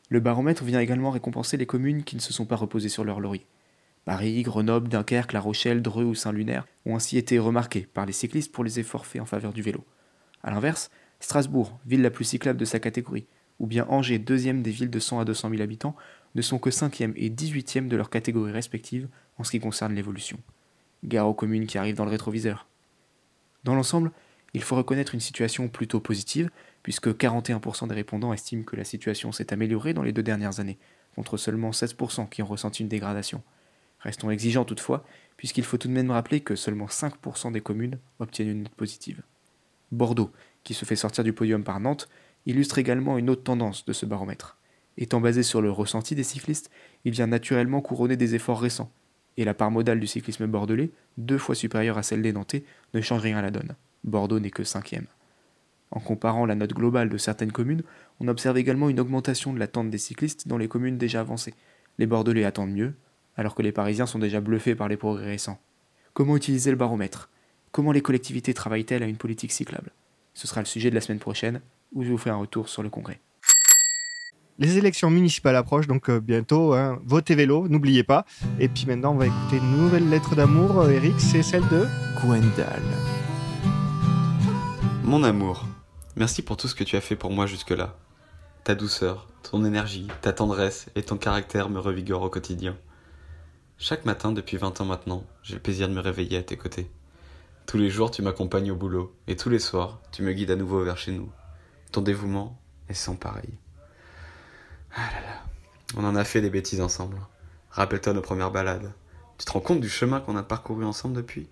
Le 0.10 0.20
baromètre 0.20 0.64
vient 0.64 0.80
également 0.80 1.12
récompenser 1.12 1.58
les 1.58 1.66
communes 1.66 2.04
qui 2.04 2.16
ne 2.16 2.22
se 2.22 2.34
sont 2.34 2.46
pas 2.46 2.56
reposées 2.56 2.90
sur 2.90 3.04
leur 3.04 3.20
laurier. 3.20 3.46
Paris, 4.06 4.42
Grenoble, 4.42 4.88
Dunkerque, 4.88 5.34
La 5.34 5.42
Rochelle, 5.42 5.82
Dreux 5.82 6.06
ou 6.06 6.16
Saint-Lunaire 6.16 6.66
ont 6.86 6.96
ainsi 6.96 7.18
été 7.18 7.38
remarqués 7.38 7.88
par 7.94 8.06
les 8.06 8.14
cyclistes 8.14 8.52
pour 8.52 8.64
les 8.64 8.80
efforts 8.80 9.06
faits 9.06 9.22
en 9.22 9.26
faveur 9.26 9.54
du 9.54 9.62
vélo. 9.62 9.86
A 10.42 10.52
l'inverse, 10.52 10.90
Strasbourg, 11.20 11.80
ville 11.86 12.02
la 12.02 12.10
plus 12.10 12.26
cyclable 12.26 12.58
de 12.58 12.66
sa 12.66 12.80
catégorie, 12.80 13.28
ou 13.60 13.68
bien 13.68 13.86
Angers, 13.90 14.20
deuxième 14.20 14.62
des 14.62 14.72
villes 14.72 14.90
de 14.90 15.00
100 15.00 15.20
à 15.20 15.26
200 15.26 15.50
000 15.50 15.62
habitants, 15.62 15.96
ne 16.36 16.42
sont 16.42 16.60
que 16.60 16.70
5e 16.70 17.14
et 17.16 17.30
18e 17.30 17.88
de 17.88 17.98
leur 17.98 18.10
catégorie 18.10 18.52
respective 18.52 19.08
en 19.38 19.44
ce 19.44 19.52
qui 19.52 19.60
concerne 19.60 19.94
l'évolution. 19.94 20.40
Gare 21.04 21.28
aux 21.28 21.34
communes 21.34 21.66
qui 21.66 21.78
arrivent 21.78 21.96
dans 21.96 22.06
le 22.06 22.12
rétroviseur. 22.12 22.68
Dans 23.64 23.76
l'ensemble, 23.76 24.12
il 24.54 24.64
faut 24.64 24.76
reconnaître 24.76 25.14
une 25.14 25.20
situation 25.20 25.68
plutôt 25.68 26.00
positive, 26.00 26.50
puisque 26.84 27.10
41% 27.10 27.88
des 27.88 27.96
répondants 27.96 28.34
estiment 28.34 28.64
que 28.64 28.76
la 28.76 28.84
situation 28.84 29.32
s'est 29.32 29.54
améliorée 29.54 29.94
dans 29.94 30.04
les 30.04 30.12
deux 30.12 30.24
dernières 30.24 30.60
années, 30.60 30.78
contre 31.16 31.38
seulement 31.38 31.72
16% 31.72 32.30
qui 32.30 32.42
ont 32.42 32.48
ressenti 32.48 32.84
une 32.84 32.90
dégradation. 32.90 33.44
Restons 34.00 34.30
exigeants 34.30 34.66
toutefois, 34.66 35.04
puisqu'il 35.38 35.64
faut 35.64 35.78
tout 35.78 35.88
de 35.88 35.94
même 35.94 36.12
rappeler 36.12 36.40
que 36.42 36.56
seulement 36.56 36.86
5% 36.86 37.52
des 37.52 37.62
communes 37.62 38.00
obtiennent 38.20 38.50
une 38.50 38.64
note 38.64 38.76
positive. 38.76 39.22
Bordeaux, 39.92 40.32
qui 40.64 40.74
se 40.74 40.86
fait 40.86 40.96
sortir 40.96 41.24
du 41.24 41.34
podium 41.34 41.64
par 41.64 41.80
Nantes, 41.80 42.08
illustre 42.46 42.78
également 42.78 43.18
une 43.18 43.30
autre 43.30 43.44
tendance 43.44 43.86
de 43.86 43.94
ce 43.94 44.06
baromètre. 44.06 44.58
Étant 44.98 45.22
basé 45.22 45.44
sur 45.44 45.62
le 45.62 45.72
ressenti 45.72 46.16
des 46.16 46.24
cyclistes, 46.24 46.70
il 47.06 47.12
vient 47.12 47.28
naturellement 47.28 47.82
couronner 47.82 48.18
des 48.18 48.36
efforts 48.36 48.60
récents, 48.60 48.92
et 49.38 49.46
la 49.46 49.54
part 49.54 49.72
modale 49.72 50.00
du 50.00 50.08
cyclisme 50.08 50.48
bordelais, 50.48 50.92
deux 51.18 51.38
fois 51.38 51.56
supérieure 51.56 51.98
à 51.98 52.04
celle 52.04 52.22
des 52.22 52.34
Nantais, 52.34 52.66
ne 52.94 53.02
change 53.02 53.22
rien 53.22 53.38
à 53.38 53.42
la 53.42 53.52
donne. 53.52 53.76
Bordeaux 54.04 54.40
n'est 54.40 54.52
que 54.52 54.64
cinquième. 54.64 55.08
En 55.92 56.00
comparant 56.00 56.46
la 56.46 56.56
note 56.56 56.74
globale 56.74 57.10
de 57.10 57.18
certaines 57.18 57.52
communes, 57.52 57.84
on 58.20 58.28
observe 58.28 58.58
également 58.58 58.90
une 58.90 59.00
augmentation 59.00 59.54
de 59.54 59.60
l'attente 59.60 59.90
des 59.90 59.98
cyclistes 59.98 60.48
dans 60.48 60.58
les 60.58 60.68
communes 60.68 60.98
déjà 60.98 61.22
avancées. 61.22 61.56
Les 61.98 62.06
Bordelais 62.06 62.44
attendent 62.44 62.74
mieux, 62.74 62.94
alors 63.38 63.56
que 63.56 63.62
les 63.62 63.72
Parisiens 63.72 64.06
sont 64.06 64.20
déjà 64.20 64.42
bluffés 64.42 64.76
par 64.76 64.90
les 64.90 64.98
progrès 64.98 65.26
récents. 65.26 65.60
Comment 66.14 66.36
utiliser 66.36 66.72
le 66.72 66.78
baromètre? 66.78 67.30
Comment 67.72 67.92
les 67.92 68.02
collectivités 68.02 68.54
travaillent-elles 68.54 69.04
à 69.04 69.08
une 69.08 69.18
politique 69.18 69.52
cyclable? 69.52 69.92
Ce 70.40 70.48
sera 70.48 70.62
le 70.62 70.66
sujet 70.66 70.90
de 70.90 70.96
la 70.96 71.02
semaine 71.02 71.20
prochaine, 71.20 71.60
où 71.92 72.02
je 72.02 72.10
vous 72.12 72.18
ferai 72.18 72.30
un 72.30 72.38
retour 72.38 72.70
sur 72.70 72.82
le 72.82 72.90
congrès. 72.90 73.20
Les 74.58 74.78
élections 74.78 75.10
municipales 75.10 75.58
approchent 75.58 75.88
donc 75.88 76.10
euh, 76.10 76.22
bientôt. 76.22 76.74
hein. 76.74 76.98
Votez 77.04 77.36
vélo, 77.36 77.68
n'oubliez 77.68 78.04
pas. 78.06 78.24
Et 78.58 78.70
puis 78.70 78.86
maintenant, 78.86 79.12
on 79.12 79.18
va 79.18 79.28
écouter 79.28 79.58
une 79.58 79.76
nouvelle 79.76 80.08
lettre 80.10 80.38
d'amour. 80.38 80.80
Euh, 80.80 80.92
Eric, 80.92 81.20
c'est 81.20 81.44
celle 81.44 81.68
de. 81.68 81.86
Gwendal. 82.22 82.82
Mon 85.04 85.26
amour, 85.26 85.68
merci 86.16 86.42
pour 86.42 86.56
tout 86.56 86.70
ce 86.70 86.76
que 86.76 86.86
tu 86.86 86.96
as 86.96 87.02
fait 87.02 87.18
pour 87.18 87.32
moi 87.32 87.46
jusque-là. 87.46 87.98
Ta 88.64 88.76
douceur, 88.76 89.28
ton 89.44 89.66
énergie, 89.66 90.08
ta 90.22 90.32
tendresse 90.32 90.86
et 90.96 91.04
ton 91.04 91.18
caractère 91.18 91.70
me 91.70 91.80
revigorent 91.80 92.24
au 92.24 92.30
quotidien. 92.30 92.78
Chaque 93.78 94.06
matin 94.06 94.32
depuis 94.32 94.56
20 94.56 94.80
ans 94.80 94.86
maintenant, 94.86 95.26
j'ai 95.44 95.56
le 95.56 95.62
plaisir 95.62 95.90
de 95.90 95.94
me 95.94 96.00
réveiller 96.00 96.38
à 96.38 96.44
tes 96.44 96.56
côtés. 96.56 96.90
Tous 97.70 97.78
les 97.78 97.92
jours, 97.92 98.10
tu 98.10 98.24
m'accompagnes 98.24 98.72
au 98.72 98.76
boulot, 98.76 99.16
et 99.28 99.36
tous 99.36 99.52
les 99.52 99.60
soirs, 99.60 100.02
tu 100.12 100.24
me 100.24 100.34
guides 100.34 100.50
à 100.50 100.56
nouveau 100.56 100.84
vers 100.84 100.98
chez 100.98 101.12
nous. 101.12 101.30
Ton 101.92 102.02
dévouement 102.02 102.60
est 102.88 102.96
sans 102.96 103.16
pareil. 103.16 103.60
Ah 104.96 105.08
là 105.14 105.22
là, 105.22 105.44
on 105.96 106.04
en 106.04 106.16
a 106.16 106.24
fait 106.24 106.42
des 106.42 106.50
bêtises 106.50 106.82
ensemble. 106.82 107.20
Rappelle-toi 107.70 108.14
nos 108.14 108.24
premières 108.24 108.50
balades. 108.50 108.92
Tu 109.38 109.46
te 109.46 109.52
rends 109.52 109.60
compte 109.60 109.82
du 109.82 109.88
chemin 109.88 110.20
qu'on 110.20 110.36
a 110.36 110.42
parcouru 110.42 110.84
ensemble 110.84 111.14
depuis? 111.14 111.48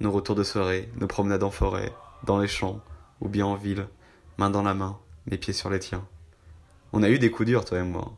Nos 0.00 0.12
retours 0.12 0.34
de 0.34 0.44
soirée, 0.44 0.92
nos 0.96 1.06
promenades 1.06 1.42
en 1.42 1.50
forêt, 1.50 1.94
dans 2.24 2.38
les 2.38 2.46
champs, 2.46 2.82
ou 3.22 3.30
bien 3.30 3.46
en 3.46 3.54
ville, 3.54 3.88
main 4.36 4.50
dans 4.50 4.62
la 4.62 4.74
main, 4.74 4.98
les 5.28 5.38
pieds 5.38 5.54
sur 5.54 5.70
les 5.70 5.78
tiens. 5.78 6.06
On 6.92 7.02
a 7.02 7.08
eu 7.08 7.18
des 7.18 7.30
coups 7.30 7.46
durs, 7.46 7.64
toi 7.64 7.78
et 7.78 7.84
moi. 7.84 8.12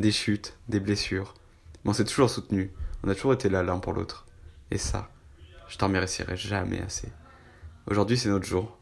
Des 0.00 0.10
chutes, 0.10 0.58
des 0.68 0.80
blessures. 0.80 1.34
Mais 1.84 1.90
on 1.90 1.94
s'est 1.94 2.04
toujours 2.04 2.30
soutenus. 2.30 2.72
On 3.04 3.08
a 3.08 3.14
toujours 3.14 3.34
été 3.34 3.48
là 3.48 3.62
l'un 3.62 3.78
pour 3.78 3.92
l'autre. 3.92 4.26
Et 4.72 4.78
ça, 4.78 5.08
je 5.68 5.76
t'en 5.76 5.86
remercierai 5.86 6.36
jamais 6.36 6.80
assez. 6.80 7.08
Aujourd'hui, 7.86 8.18
c'est 8.18 8.28
notre 8.28 8.46
jour. 8.46 8.78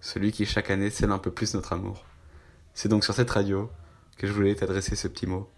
Celui 0.00 0.32
qui, 0.32 0.46
chaque 0.46 0.70
année, 0.70 0.90
scelle 0.90 1.12
un 1.12 1.18
peu 1.18 1.30
plus 1.30 1.54
notre 1.54 1.72
amour. 1.72 2.04
C'est 2.74 2.88
donc 2.88 3.04
sur 3.04 3.14
cette 3.14 3.30
radio 3.30 3.70
que 4.16 4.26
je 4.26 4.32
voulais 4.32 4.54
t'adresser 4.54 4.96
ce 4.96 5.08
petit 5.08 5.26
mot. 5.26 5.50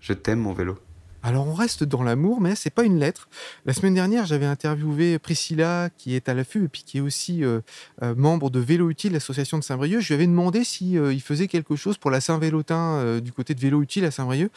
Je 0.00 0.12
t'aime, 0.12 0.40
mon 0.40 0.52
vélo. 0.52 0.78
Alors 1.26 1.48
on 1.48 1.54
reste 1.54 1.84
dans 1.84 2.02
l'amour, 2.02 2.42
mais 2.42 2.54
c'est 2.54 2.68
pas 2.68 2.84
une 2.84 2.98
lettre. 2.98 3.30
La 3.64 3.72
semaine 3.72 3.94
dernière, 3.94 4.26
j'avais 4.26 4.44
interviewé 4.44 5.18
Priscilla, 5.18 5.88
qui 5.96 6.14
est 6.14 6.28
à 6.28 6.34
l'affût 6.34 6.64
et 6.64 6.68
puis 6.68 6.82
qui 6.84 6.98
est 6.98 7.00
aussi 7.00 7.42
euh, 7.42 7.62
euh, 8.02 8.14
membre 8.14 8.50
de 8.50 8.60
Vélo 8.60 8.90
Utile, 8.90 9.14
l'association 9.14 9.56
de 9.56 9.64
Saint-Brieuc. 9.64 10.02
Je 10.02 10.08
lui 10.08 10.14
avais 10.16 10.26
demandé 10.26 10.64
si 10.64 10.98
euh, 10.98 11.18
faisait 11.18 11.48
quelque 11.48 11.76
chose 11.76 11.96
pour 11.96 12.10
la 12.10 12.20
Saint-Vélotin 12.20 13.20
du 13.20 13.32
côté 13.32 13.54
de 13.54 13.60
Vélo 13.60 13.80
Utile 13.80 14.04
à 14.04 14.10
Saint-Brieuc. 14.10 14.50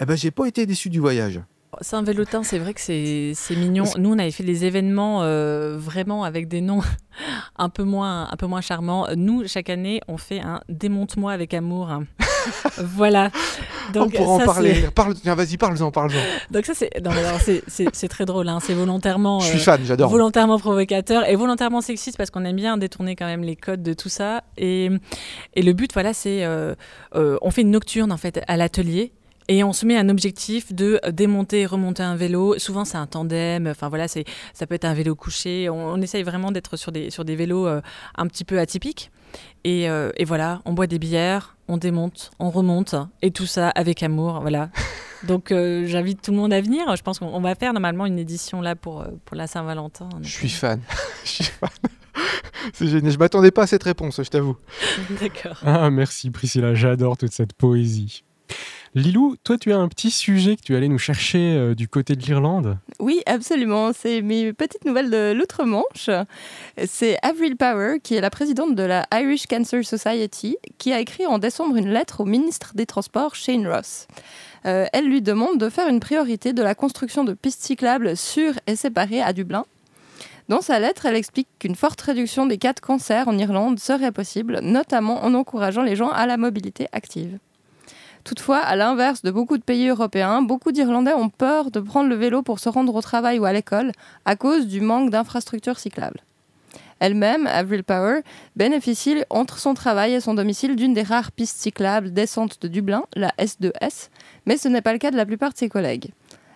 Eh 0.00 0.04
ben, 0.04 0.16
j'ai 0.16 0.30
pas 0.30 0.46
été 0.46 0.64
déçu 0.64 0.90
du 0.90 1.00
voyage. 1.00 1.40
Saint-Vélotin, 1.80 2.42
c'est 2.42 2.58
vrai 2.58 2.74
que 2.74 2.80
c'est 2.80 3.56
mignon. 3.56 3.84
Nous, 3.98 4.10
on 4.12 4.18
avait 4.18 4.30
fait 4.30 4.44
des 4.44 4.64
événements 4.64 5.22
euh, 5.22 5.76
vraiment 5.78 6.24
avec 6.24 6.48
des 6.48 6.60
noms 6.60 6.80
un 7.56 7.68
peu 7.68 7.82
moins, 7.84 8.28
un 8.30 8.36
peu 8.36 8.46
moins 8.46 8.60
charmants. 8.60 9.06
Nous, 9.16 9.46
chaque 9.48 9.70
année, 9.70 10.00
on 10.08 10.16
fait 10.16 10.40
un 10.40 10.60
démonte-moi 10.68 11.32
avec 11.32 11.54
amour. 11.54 11.90
voilà. 12.78 13.30
Donc, 13.92 14.12
On 14.14 14.16
pourra 14.16 14.32
en 14.34 14.38
parler. 14.46 14.84
Parle, 14.94 15.14
vas-y, 15.24 15.56
parle-en, 15.56 15.90
parle-en. 15.90 16.12
Donc 16.50 16.64
ça 16.66 16.74
c'est 16.74 16.90
c'est- 17.40 17.62
c'est 17.68 17.86
c'est 17.92 18.08
très 18.08 18.24
drôle 18.24 18.48
hein. 18.48 18.58
c'est 18.60 18.74
volontairement 18.74 19.38
Je 19.40 19.46
suis 19.46 19.58
euh, 19.58 19.62
fan, 19.62 19.80
j'adore. 19.84 20.10
volontairement 20.10 20.58
provocateur 20.58 21.28
et 21.28 21.36
volontairement 21.36 21.80
sexiste 21.80 22.16
parce 22.16 22.30
qu'on 22.30 22.44
aime 22.44 22.56
bien 22.56 22.78
détourner 22.78 23.14
quand 23.14 23.26
même 23.26 23.42
les 23.42 23.54
codes 23.56 23.82
de 23.84 23.92
tout 23.94 24.08
ça 24.08 24.42
et, 24.56 24.90
et 25.54 25.62
le 25.62 25.72
but 25.72 25.92
voilà 25.92 26.12
c'est 26.14 26.44
euh, 26.44 26.74
euh, 27.14 27.36
on 27.42 27.50
fait 27.52 27.62
une 27.62 27.70
nocturne 27.70 28.10
en 28.10 28.16
fait 28.16 28.40
à 28.48 28.56
l'atelier 28.56 29.12
et 29.48 29.62
on 29.62 29.72
se 29.72 29.86
met 29.86 29.96
un 29.96 30.08
objectif 30.08 30.72
de 30.74 31.00
démonter 31.12 31.62
et 31.62 31.66
remonter 31.66 32.02
un 32.02 32.16
vélo. 32.16 32.58
Souvent, 32.58 32.84
c'est 32.84 32.98
un 32.98 33.06
tandem. 33.06 33.66
Enfin 33.68 33.88
voilà, 33.88 34.08
c'est 34.08 34.24
ça 34.52 34.66
peut 34.66 34.74
être 34.74 34.84
un 34.84 34.94
vélo 34.94 35.14
couché. 35.14 35.68
On, 35.70 35.92
on 35.92 36.00
essaye 36.00 36.22
vraiment 36.22 36.50
d'être 36.50 36.76
sur 36.76 36.92
des 36.92 37.10
sur 37.10 37.24
des 37.24 37.36
vélos 37.36 37.66
euh, 37.66 37.80
un 38.16 38.26
petit 38.26 38.44
peu 38.44 38.58
atypiques. 38.58 39.10
Et, 39.64 39.90
euh, 39.90 40.10
et 40.16 40.24
voilà, 40.24 40.62
on 40.64 40.72
boit 40.72 40.86
des 40.86 40.98
bières, 40.98 41.56
on 41.68 41.76
démonte, 41.76 42.30
on 42.38 42.50
remonte, 42.50 42.94
et 43.22 43.32
tout 43.32 43.44
ça 43.44 43.68
avec 43.70 44.02
amour. 44.02 44.40
Voilà. 44.40 44.70
Donc 45.24 45.50
euh, 45.50 45.86
j'invite 45.86 46.22
tout 46.22 46.30
le 46.30 46.36
monde 46.36 46.52
à 46.52 46.60
venir. 46.60 46.94
Je 46.96 47.02
pense 47.02 47.18
qu'on 47.18 47.26
on 47.26 47.40
va 47.40 47.54
faire 47.54 47.72
normalement 47.72 48.06
une 48.06 48.18
édition 48.18 48.60
là 48.60 48.74
pour 48.74 49.04
pour 49.24 49.36
la 49.36 49.46
Saint-Valentin. 49.46 50.08
Je 50.22 50.30
suis 50.30 50.48
fan. 50.48 50.80
Je 51.24 51.30
suis 51.30 51.44
fan. 51.44 51.68
C'est 52.72 52.88
génial. 52.88 53.12
Je 53.12 53.18
m'attendais 53.18 53.50
pas 53.50 53.62
à 53.62 53.66
cette 53.66 53.82
réponse, 53.82 54.22
je 54.22 54.28
t'avoue. 54.28 54.56
D'accord. 55.20 55.60
Ah, 55.64 55.90
merci 55.90 56.30
Priscilla, 56.30 56.74
j'adore 56.74 57.16
toute 57.16 57.32
cette 57.32 57.52
poésie. 57.52 58.24
Lilou, 58.96 59.36
toi, 59.44 59.58
tu 59.58 59.74
as 59.74 59.76
un 59.76 59.88
petit 59.88 60.10
sujet 60.10 60.56
que 60.56 60.62
tu 60.62 60.74
allais 60.74 60.88
nous 60.88 60.96
chercher 60.96 61.54
euh, 61.54 61.74
du 61.74 61.86
côté 61.86 62.16
de 62.16 62.22
l'Irlande. 62.22 62.78
Oui, 62.98 63.20
absolument. 63.26 63.90
C'est 63.92 64.22
mes 64.22 64.54
petites 64.54 64.86
nouvelles 64.86 65.10
de 65.10 65.34
l'outre-Manche. 65.36 66.08
C'est 66.86 67.18
Avril 67.20 67.56
Power, 67.56 68.00
qui 68.02 68.14
est 68.14 68.22
la 68.22 68.30
présidente 68.30 68.74
de 68.74 68.82
la 68.82 69.06
Irish 69.12 69.48
Cancer 69.48 69.84
Society, 69.84 70.56
qui 70.78 70.94
a 70.94 71.00
écrit 71.00 71.26
en 71.26 71.36
décembre 71.36 71.76
une 71.76 71.90
lettre 71.90 72.22
au 72.22 72.24
ministre 72.24 72.72
des 72.74 72.86
Transports, 72.86 73.34
Shane 73.34 73.68
Ross. 73.68 74.08
Euh, 74.64 74.86
elle 74.94 75.04
lui 75.04 75.20
demande 75.20 75.58
de 75.58 75.68
faire 75.68 75.88
une 75.88 76.00
priorité 76.00 76.54
de 76.54 76.62
la 76.62 76.74
construction 76.74 77.22
de 77.22 77.34
pistes 77.34 77.62
cyclables 77.62 78.16
sûres 78.16 78.58
et 78.66 78.76
séparées 78.76 79.20
à 79.20 79.34
Dublin. 79.34 79.66
Dans 80.48 80.62
sa 80.62 80.78
lettre, 80.78 81.04
elle 81.04 81.16
explique 81.16 81.48
qu'une 81.58 81.74
forte 81.74 82.00
réduction 82.00 82.46
des 82.46 82.56
cas 82.56 82.72
de 82.72 82.80
cancer 82.80 83.28
en 83.28 83.36
Irlande 83.36 83.78
serait 83.78 84.10
possible, 84.10 84.60
notamment 84.62 85.22
en 85.22 85.34
encourageant 85.34 85.82
les 85.82 85.96
gens 85.96 86.08
à 86.08 86.26
la 86.26 86.38
mobilité 86.38 86.86
active. 86.92 87.38
Toutefois, 88.26 88.58
à 88.58 88.74
l'inverse 88.74 89.22
de 89.22 89.30
beaucoup 89.30 89.56
de 89.56 89.62
pays 89.62 89.86
européens, 89.86 90.42
beaucoup 90.42 90.72
d'Irlandais 90.72 91.12
ont 91.12 91.28
peur 91.28 91.70
de 91.70 91.78
prendre 91.78 92.08
le 92.08 92.16
vélo 92.16 92.42
pour 92.42 92.58
se 92.58 92.68
rendre 92.68 92.92
au 92.92 93.00
travail 93.00 93.38
ou 93.38 93.44
à 93.44 93.52
l'école 93.52 93.92
à 94.24 94.34
cause 94.34 94.66
du 94.66 94.80
manque 94.80 95.10
d'infrastructures 95.10 95.78
cyclables. 95.78 96.18
Elle-même, 96.98 97.46
Avril 97.46 97.84
Power, 97.84 98.22
bénéficie 98.56 99.22
entre 99.30 99.60
son 99.60 99.74
travail 99.74 100.14
et 100.14 100.20
son 100.20 100.34
domicile 100.34 100.74
d'une 100.74 100.92
des 100.92 101.04
rares 101.04 101.30
pistes 101.30 101.58
cyclables 101.58 102.12
décentes 102.12 102.60
de 102.60 102.66
Dublin, 102.66 103.04
la 103.14 103.32
S2S, 103.38 104.08
mais 104.44 104.56
ce 104.56 104.66
n'est 104.66 104.82
pas 104.82 104.92
le 104.92 104.98
cas 104.98 105.12
de 105.12 105.16
la 105.16 105.24
plupart 105.24 105.52
de 105.52 105.58
ses 105.58 105.68
collègues. 105.68 106.10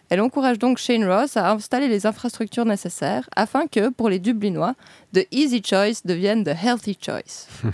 Elle 0.09 0.21
encourage 0.21 0.59
donc 0.59 0.79
Shane 0.79 1.09
Ross 1.09 1.37
à 1.37 1.53
installer 1.53 1.87
les 1.87 2.05
infrastructures 2.05 2.65
nécessaires 2.65 3.31
afin 3.37 3.69
que, 3.69 3.91
pour 3.91 4.09
les 4.09 4.19
Dublinois, 4.19 4.75
The 5.15 5.29
Easy 5.31 5.63
Choice 5.65 6.01
devienne 6.05 6.43
The 6.43 6.49
Healthy 6.49 6.99
Choice. 7.01 7.47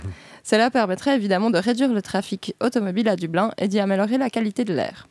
Cela 0.49 0.71
permettrait 0.71 1.17
évidemment 1.17 1.49
de 1.49 1.57
réduire 1.57 1.91
le 1.91 2.01
trafic 2.01 2.55
automobile 2.63 3.09
à 3.09 3.17
Dublin 3.17 3.51
et 3.57 3.67
d'y 3.67 3.81
améliorer 3.81 4.17
la 4.17 4.29
qualité 4.29 4.63
de 4.63 4.73
l'air. 4.73 5.09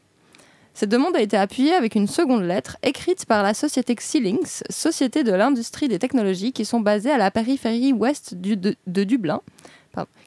Cette 0.72 0.88
demande 0.88 1.14
a 1.14 1.20
été 1.20 1.36
appuyée 1.36 1.74
avec 1.74 1.94
une 1.94 2.06
seconde 2.06 2.44
lettre 2.44 2.78
écrite 2.82 3.26
par 3.26 3.42
la 3.42 3.52
société 3.52 3.94
Xilinx, 3.94 4.64
société 4.70 5.24
de 5.24 5.32
l'industrie 5.34 5.88
des 5.88 5.98
technologies 5.98 6.52
qui 6.52 6.64
sont 6.64 6.80
basées 6.80 7.10
à 7.10 7.18
la 7.18 7.30
périphérie 7.30 7.92
ouest 7.92 8.34
de, 8.34 9.04
Dublin, 9.04 9.42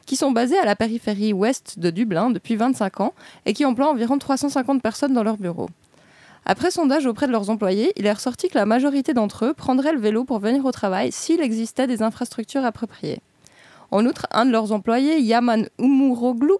qui 0.05 0.15
sont 0.15 0.31
basées 0.31 0.59
à 0.59 0.65
la 0.65 0.75
périphérie 0.75 1.33
ouest 1.33 1.79
de 1.79 1.89
Dublin 1.89 2.29
depuis 2.29 2.55
25 2.55 3.01
ans 3.01 3.15
et 3.47 3.53
qui 3.53 3.65
emploient 3.65 3.89
environ 3.89 4.19
350 4.19 4.79
personnes 4.79 5.13
dans 5.13 5.23
leurs 5.23 5.37
bureaux. 5.37 5.69
Après 6.45 6.69
sondage 6.69 7.07
auprès 7.07 7.25
de 7.25 7.31
leurs 7.31 7.49
employés, 7.49 7.93
il 7.95 8.05
est 8.05 8.13
ressorti 8.13 8.47
que 8.47 8.59
la 8.59 8.67
majorité 8.67 9.15
d'entre 9.15 9.45
eux 9.45 9.53
prendraient 9.55 9.93
le 9.93 9.99
vélo 9.99 10.23
pour 10.23 10.37
venir 10.37 10.63
au 10.65 10.71
travail 10.71 11.11
s'il 11.11 11.41
existait 11.41 11.87
des 11.87 12.03
infrastructures 12.03 12.63
appropriées. 12.63 13.21
En 13.91 14.05
outre, 14.05 14.27
un 14.31 14.45
de 14.45 14.51
leurs 14.51 14.71
employés, 14.71 15.19
Yaman 15.19 15.67
Umuroglu, 15.79 16.53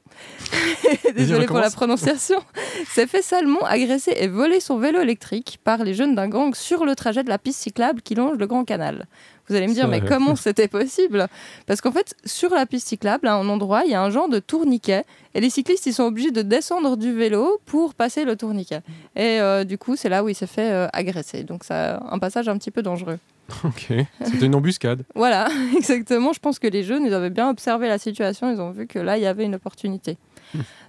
désolé 1.16 1.46
pour 1.46 1.60
la 1.60 1.70
prononciation, 1.70 2.40
s'est 2.88 3.08
fait 3.08 3.22
salement 3.22 3.64
agresser 3.66 4.14
et 4.18 4.28
voler 4.28 4.60
son 4.60 4.78
vélo 4.80 5.00
électrique 5.00 5.60
par 5.64 5.84
les 5.84 5.94
jeunes 5.94 6.16
d'un 6.16 6.28
gang 6.28 6.56
sur 6.56 6.86
le 6.86 6.96
trajet 6.96 7.24
de 7.24 7.30
la 7.30 7.38
piste 7.38 7.62
cyclable 7.62 8.02
qui 8.02 8.16
longe 8.16 8.38
le 8.38 8.48
Grand 8.48 8.66
Canal. 8.66 9.08
Vous 9.50 9.56
allez 9.56 9.68
me 9.68 9.74
dire, 9.74 9.88
mais 9.88 10.02
comment 10.02 10.36
c'était 10.38 10.68
possible? 10.68 11.28
Parce 11.66 11.82
qu'en 11.82 11.92
fait, 11.92 12.16
sur 12.24 12.52
la 12.52 12.66
piste 12.66 12.88
cyclable, 12.88 13.28
à 13.28 13.36
un 13.36 13.50
endroit, 13.50 13.82
il 13.86 13.92
y 13.92 13.96
a 13.96 14.02
un 14.02 14.10
genre 14.10 14.30
de 14.30 14.40
tourniquet 14.40 15.06
et 15.34 15.42
les 15.42 15.50
cyclistes, 15.50 15.86
ils 15.86 15.94
sont 15.94 16.04
obligés 16.04 16.32
de 16.32 16.42
descendre 16.42 16.98
du 16.98 17.14
vélo 17.14 17.60
pour 17.66 17.94
passer 17.94 18.26
le 18.26 18.36
tourniquet. 18.36 18.82
Et 19.16 19.42
euh, 19.42 19.64
du 19.64 19.78
coup, 19.78 19.96
c'est 19.96 20.10
là 20.10 20.24
où 20.24 20.30
il 20.30 20.36
s'est 20.36 20.48
fait 20.48 20.72
euh, 20.72 20.88
agresser. 20.94 21.44
Donc, 21.44 21.64
c'est 21.64 21.74
un 21.74 22.20
passage 22.20 22.48
un 22.48 22.58
petit 22.58 22.72
peu 22.72 22.82
dangereux. 22.82 23.20
Ok, 23.64 23.92
c'était 24.24 24.46
une 24.46 24.56
embuscade. 24.56 25.04
Voilà, 25.16 25.50
exactement. 25.76 26.34
Je 26.34 26.40
pense 26.40 26.60
que 26.60 26.68
les 26.68 26.84
jeunes, 26.84 27.06
ils 27.06 27.14
avaient 27.14 27.30
bien 27.30 27.50
observé 27.50 27.88
la 27.88 27.98
situation. 27.98 28.52
Ils 28.52 28.62
ont 28.62 28.72
vu 28.72 28.88
que 28.88 29.00
là, 29.00 29.18
il 29.18 29.24
y 29.24 29.26
avait 29.26 29.46
une 29.46 29.56
opportunité. 29.56 30.18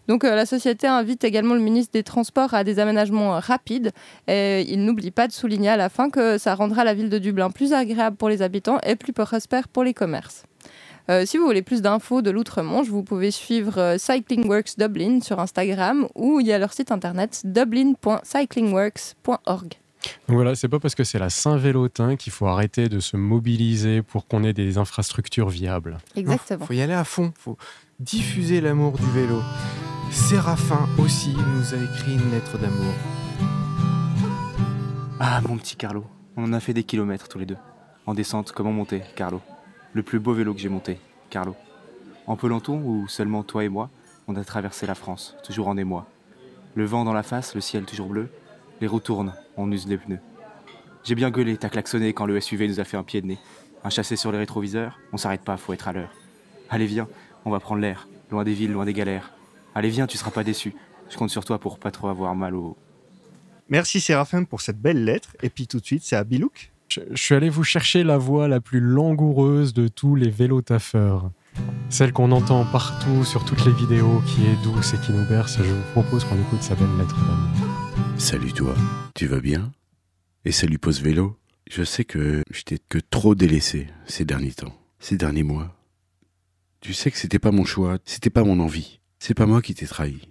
Donc, 0.09 0.25
euh, 0.25 0.35
la 0.35 0.47
société 0.47 0.87
invite 0.87 1.25
également 1.25 1.55
le 1.55 1.61
ministre 1.61 1.93
des 1.93 2.03
Transports 2.03 2.55
à 2.55 2.65
des 2.65 2.79
aménagements 2.79 3.39
rapides. 3.39 3.93
Et 4.29 4.65
il 4.69 4.85
n'oublie 4.85 5.11
pas 5.11 5.29
de 5.29 5.33
souligner 5.33 5.71
à 5.71 5.77
la 5.77 5.89
fin 5.89 6.11
que 6.11 6.39
ça 6.39 6.55
rendra 6.55 6.85
la 6.85 6.95
ville 6.95 7.11
de 7.11 7.19
Dublin 7.19 7.51
plus 7.51 7.73
agréable 7.73 8.17
pour 8.17 8.29
les 8.29 8.43
habitants 8.43 8.79
et 8.85 8.97
plus 8.97 9.13
prospère 9.13 9.69
pour 9.69 9.85
les 9.85 9.95
commerces. 9.95 10.45
Euh, 11.09 11.25
si 11.27 11.39
vous 11.39 11.45
voulez 11.45 11.63
plus 11.63 11.83
d'infos 11.83 12.23
de 12.23 12.31
l'Outre-Manche, 12.31 12.87
vous 12.87 13.03
pouvez 13.03 13.33
suivre 13.33 13.79
euh, 13.79 13.99
Cycling 13.99 14.47
Works 14.47 14.79
Dublin 14.79 15.21
sur 15.21 15.41
Instagram 15.41 16.07
ou 16.15 16.39
il 16.41 16.47
y 16.47 16.53
a 16.53 16.59
leur 16.59 16.73
site 16.73 16.93
internet 16.93 17.43
dublin.cyclingworks.org. 17.45 19.75
Donc 20.29 20.37
voilà, 20.37 20.55
c'est 20.55 20.69
pas 20.69 20.79
parce 20.79 20.95
que 20.95 21.05
c'est 21.05 21.19
la 21.19 21.31
Saint-Vélotin 21.31 22.17
qu'il 22.17 22.33
faut 22.33 22.47
arrêter 22.47 22.89
de 22.89 23.01
se 23.01 23.17
mobiliser 23.17 24.03
pour 24.03 24.27
qu'on 24.27 24.45
ait 24.45 24.53
des 24.53 24.79
infrastructures 24.79 25.49
viables. 25.49 25.99
Exactement. 26.17 26.65
Faut 26.65 26.73
y 26.73 26.81
aller 26.81 26.95
à 26.95 27.05
fond. 27.05 27.33
Faut 27.37 27.57
diffuser 28.01 28.63
l'amour 28.63 28.97
du 28.97 29.11
vélo. 29.11 29.43
Séraphin 30.11 30.89
aussi 30.99 31.37
nous 31.37 31.75
a 31.75 31.77
écrit 31.77 32.15
une 32.15 32.31
lettre 32.31 32.57
d'amour. 32.57 32.95
Ah, 35.21 35.43
mon 35.47 35.59
petit 35.59 35.77
Carlo, 35.77 36.07
on 36.35 36.45
en 36.45 36.53
a 36.55 36.61
fait 36.61 36.73
des 36.73 36.83
kilomètres 36.83 37.29
tous 37.29 37.39
les 37.39 37.45
deux. 37.45 37.59
En 38.07 38.15
descente 38.15 38.53
comme 38.53 38.69
en 38.69 38.73
montée, 38.73 39.03
Carlo? 39.17 39.43
Le 39.93 40.03
plus 40.03 40.19
beau 40.19 40.33
vélo 40.33 40.55
que 40.55 40.61
j'ai 40.61 40.71
monté, 40.71 40.99
Carlo. 41.29 41.55
En 42.27 42.37
peloton 42.37 42.81
ou 42.83 43.07
seulement 43.07 43.43
toi 43.43 43.65
et 43.65 43.69
moi, 43.69 43.91
on 44.29 44.37
a 44.37 44.45
traversé 44.45 44.87
la 44.87 44.95
France, 44.95 45.37
toujours 45.45 45.69
en 45.69 45.77
émoi. 45.77 46.07
Le 46.75 46.87
vent 46.87 47.05
dans 47.05 47.13
la 47.13 47.23
face, 47.23 47.55
le 47.55 47.61
ciel 47.61 47.85
toujours 47.85 48.09
bleu. 48.09 48.31
Les 48.81 48.87
roues 48.87 49.01
tournent, 49.01 49.35
on 49.59 49.71
use 49.71 49.87
les 49.87 49.99
pneus. 49.99 50.21
J'ai 51.05 51.15
bien 51.15 51.31
gueulé, 51.31 51.59
t'as 51.59 51.69
klaxonné 51.69 52.15
quand 52.15 52.25
le 52.25 52.41
SUV 52.41 52.67
nous 52.67 52.81
a 52.81 52.85
fait 52.85 52.97
un 52.97 53.03
pied 53.03 53.21
de 53.21 53.27
nez. 53.27 53.39
Un 53.85 53.91
chassé 53.91 54.17
sur 54.17 54.33
les 54.33 54.39
rétroviseurs, 54.39 54.99
on 55.13 55.19
s'arrête 55.19 55.43
pas, 55.43 55.59
faut 55.59 55.75
être 55.75 55.89
à 55.89 55.93
l'heure. 55.93 56.13
Allez, 56.71 56.87
viens, 56.87 57.09
on 57.45 57.51
va 57.51 57.61
prendre 57.61 57.81
l'air, 57.81 58.09
loin 58.31 58.45
des 58.45 58.55
villes, 58.55 58.73
loin 58.73 58.85
des 58.85 58.93
galères. 58.93 59.33
Allez, 59.75 59.91
viens, 59.91 60.07
tu 60.07 60.19
seras 60.19 60.31
pas 60.31 60.45
déçu. 60.45 60.75
Je 61.09 61.17
compte 61.17 61.31
sur 61.31 61.45
toi 61.45 61.59
pour 61.59 61.79
pas 61.79 61.91
trop 61.91 62.09
avoir 62.09 62.35
mal 62.35 62.55
au. 62.55 62.77
Merci 63.69 64.01
Séraphin 64.01 64.45
pour 64.45 64.61
cette 64.61 64.81
belle 64.81 65.05
lettre. 65.05 65.37
Et 65.43 65.51
puis 65.51 65.67
tout 65.67 65.81
de 65.81 65.87
suite, 65.87 66.03
c'est 66.05 66.17
à 66.17 66.25
Bilouk. 66.25 66.73
Je, 66.89 67.01
je 67.11 67.23
suis 67.23 67.35
allé 67.35 67.49
vous 67.49 67.65
chercher 67.65 68.03
la 68.03 68.19
voix 68.19 68.49
la 68.49 68.61
plus 68.61 68.81
langoureuse 68.81 69.75
de 69.75 69.89
tous 69.89 70.17
les 70.17 70.31
vélotaffeurs. 70.31 71.31
Celle 71.89 72.13
qu'on 72.13 72.31
entend 72.31 72.65
partout 72.65 73.25
sur 73.25 73.45
toutes 73.45 73.65
les 73.65 73.73
vidéos, 73.73 74.23
qui 74.27 74.47
est 74.47 74.63
douce 74.63 74.95
et 74.95 74.99
qui 74.99 75.13
nous 75.13 75.27
berce. 75.29 75.59
Je 75.59 75.73
vous 75.73 75.93
propose 75.93 76.25
qu'on 76.25 76.41
écoute 76.41 76.63
sa 76.63 76.75
belle 76.75 76.97
lettre 76.99 77.17
d'amour. 77.17 77.71
Salut 78.17 78.53
toi, 78.53 78.75
tu 79.15 79.27
vas 79.27 79.41
bien? 79.41 79.73
Et 80.45 80.53
salut 80.53 80.79
Pause 80.79 81.01
Vélo? 81.01 81.37
Je 81.71 81.83
sais 81.83 82.05
que 82.05 82.43
je 82.51 82.63
t'ai 82.63 82.79
que 82.89 82.99
trop 82.99 83.35
délaissé 83.35 83.89
ces 84.07 84.25
derniers 84.25 84.53
temps, 84.53 84.75
ces 84.99 85.17
derniers 85.17 85.43
mois. 85.43 85.80
Tu 86.81 86.95
sais 86.95 87.11
que 87.11 87.19
c'était 87.19 87.39
pas 87.39 87.51
mon 87.51 87.67
choix, 87.67 87.99
c'était 88.07 88.31
pas 88.31 88.43
mon 88.43 88.59
envie. 88.59 89.01
C'est 89.19 89.35
pas 89.35 89.45
moi 89.45 89.61
qui 89.61 89.75
t'ai 89.75 89.87
trahi. 89.87 90.29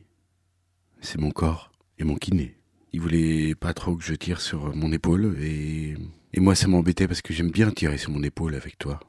C'est 0.99 1.19
mon 1.19 1.29
corps 1.29 1.71
et 1.99 2.03
mon 2.03 2.15
kiné. 2.15 2.57
Il 2.91 3.01
voulait 3.01 3.53
pas 3.53 3.75
trop 3.75 3.95
que 3.95 4.03
je 4.03 4.15
tire 4.15 4.41
sur 4.41 4.75
mon 4.75 4.91
épaule 4.91 5.37
et, 5.39 5.95
et 6.33 6.39
moi 6.39 6.55
ça 6.55 6.67
m'embêtait 6.67 7.07
parce 7.07 7.21
que 7.21 7.33
j'aime 7.33 7.51
bien 7.51 7.69
tirer 7.69 7.99
sur 7.99 8.09
mon 8.09 8.23
épaule 8.23 8.55
avec 8.55 8.79
toi. 8.79 8.99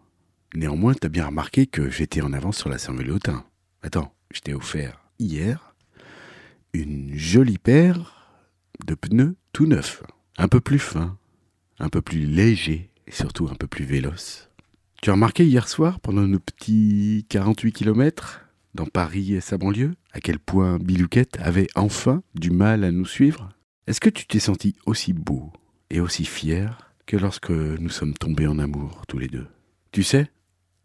Néanmoins, 0.54 0.92
t'as 0.92 1.08
bien 1.08 1.26
remarqué 1.26 1.66
que 1.66 1.88
j'étais 1.88 2.20
en 2.20 2.34
avance 2.34 2.58
sur 2.58 2.68
la 2.68 2.76
Saint-Vélotin. 2.76 3.44
Attends, 3.82 4.12
je 4.32 4.40
t'ai 4.40 4.52
offert 4.52 5.00
hier 5.18 5.74
une 6.74 7.16
jolie 7.16 7.58
paire 7.58 8.36
de 8.84 8.94
pneus 8.94 9.36
tout 9.52 9.66
neufs, 9.66 10.02
un 10.36 10.48
peu 10.48 10.60
plus 10.60 10.78
fins, 10.78 11.16
un 11.78 11.88
peu 11.88 12.02
plus 12.02 12.26
légers 12.26 12.90
et 13.06 13.12
surtout 13.12 13.48
un 13.50 13.54
peu 13.54 13.66
plus 13.66 13.86
véloces. 13.86 14.49
Tu 15.02 15.08
as 15.08 15.14
remarqué 15.14 15.46
hier 15.46 15.66
soir, 15.66 15.98
pendant 16.00 16.26
nos 16.26 16.38
petits 16.38 17.24
48 17.30 17.72
km 17.72 18.42
dans 18.74 18.84
Paris 18.84 19.32
et 19.32 19.40
sa 19.40 19.56
banlieue, 19.56 19.94
à 20.12 20.20
quel 20.20 20.38
point 20.38 20.78
Bilouquette 20.78 21.38
avait 21.40 21.68
enfin 21.74 22.22
du 22.34 22.50
mal 22.50 22.84
à 22.84 22.90
nous 22.90 23.06
suivre? 23.06 23.48
Est-ce 23.86 23.98
que 23.98 24.10
tu 24.10 24.26
t'es 24.26 24.40
senti 24.40 24.76
aussi 24.84 25.14
beau 25.14 25.54
et 25.88 26.00
aussi 26.00 26.26
fier 26.26 26.92
que 27.06 27.16
lorsque 27.16 27.48
nous 27.48 27.88
sommes 27.88 28.12
tombés 28.12 28.46
en 28.46 28.58
amour 28.58 29.04
tous 29.08 29.16
les 29.16 29.28
deux? 29.28 29.46
Tu 29.90 30.02
sais, 30.02 30.30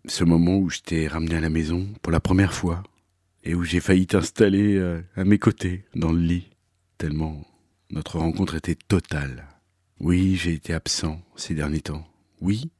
ce 0.05 0.23
moment 0.23 0.59
où 0.59 0.69
je 0.69 0.79
t'ai 0.79 1.09
ramené 1.09 1.35
à 1.35 1.41
la 1.41 1.49
maison 1.49 1.85
pour 2.01 2.13
la 2.13 2.21
première 2.21 2.53
fois 2.53 2.83
et 3.43 3.53
où 3.53 3.65
j'ai 3.65 3.81
failli 3.81 4.07
t'installer 4.07 4.77
euh, 4.77 5.01
à 5.17 5.25
mes 5.25 5.39
côtés, 5.39 5.83
dans 5.93 6.13
le 6.13 6.21
lit, 6.21 6.51
tellement 6.97 7.45
notre 7.91 8.17
rencontre 8.19 8.55
était 8.55 8.75
totale. 8.75 9.45
Oui, 9.99 10.37
j'ai 10.37 10.53
été 10.53 10.73
absent 10.73 11.21
ces 11.35 11.53
derniers 11.53 11.81
temps. 11.81 12.07
Oui, 12.39 12.71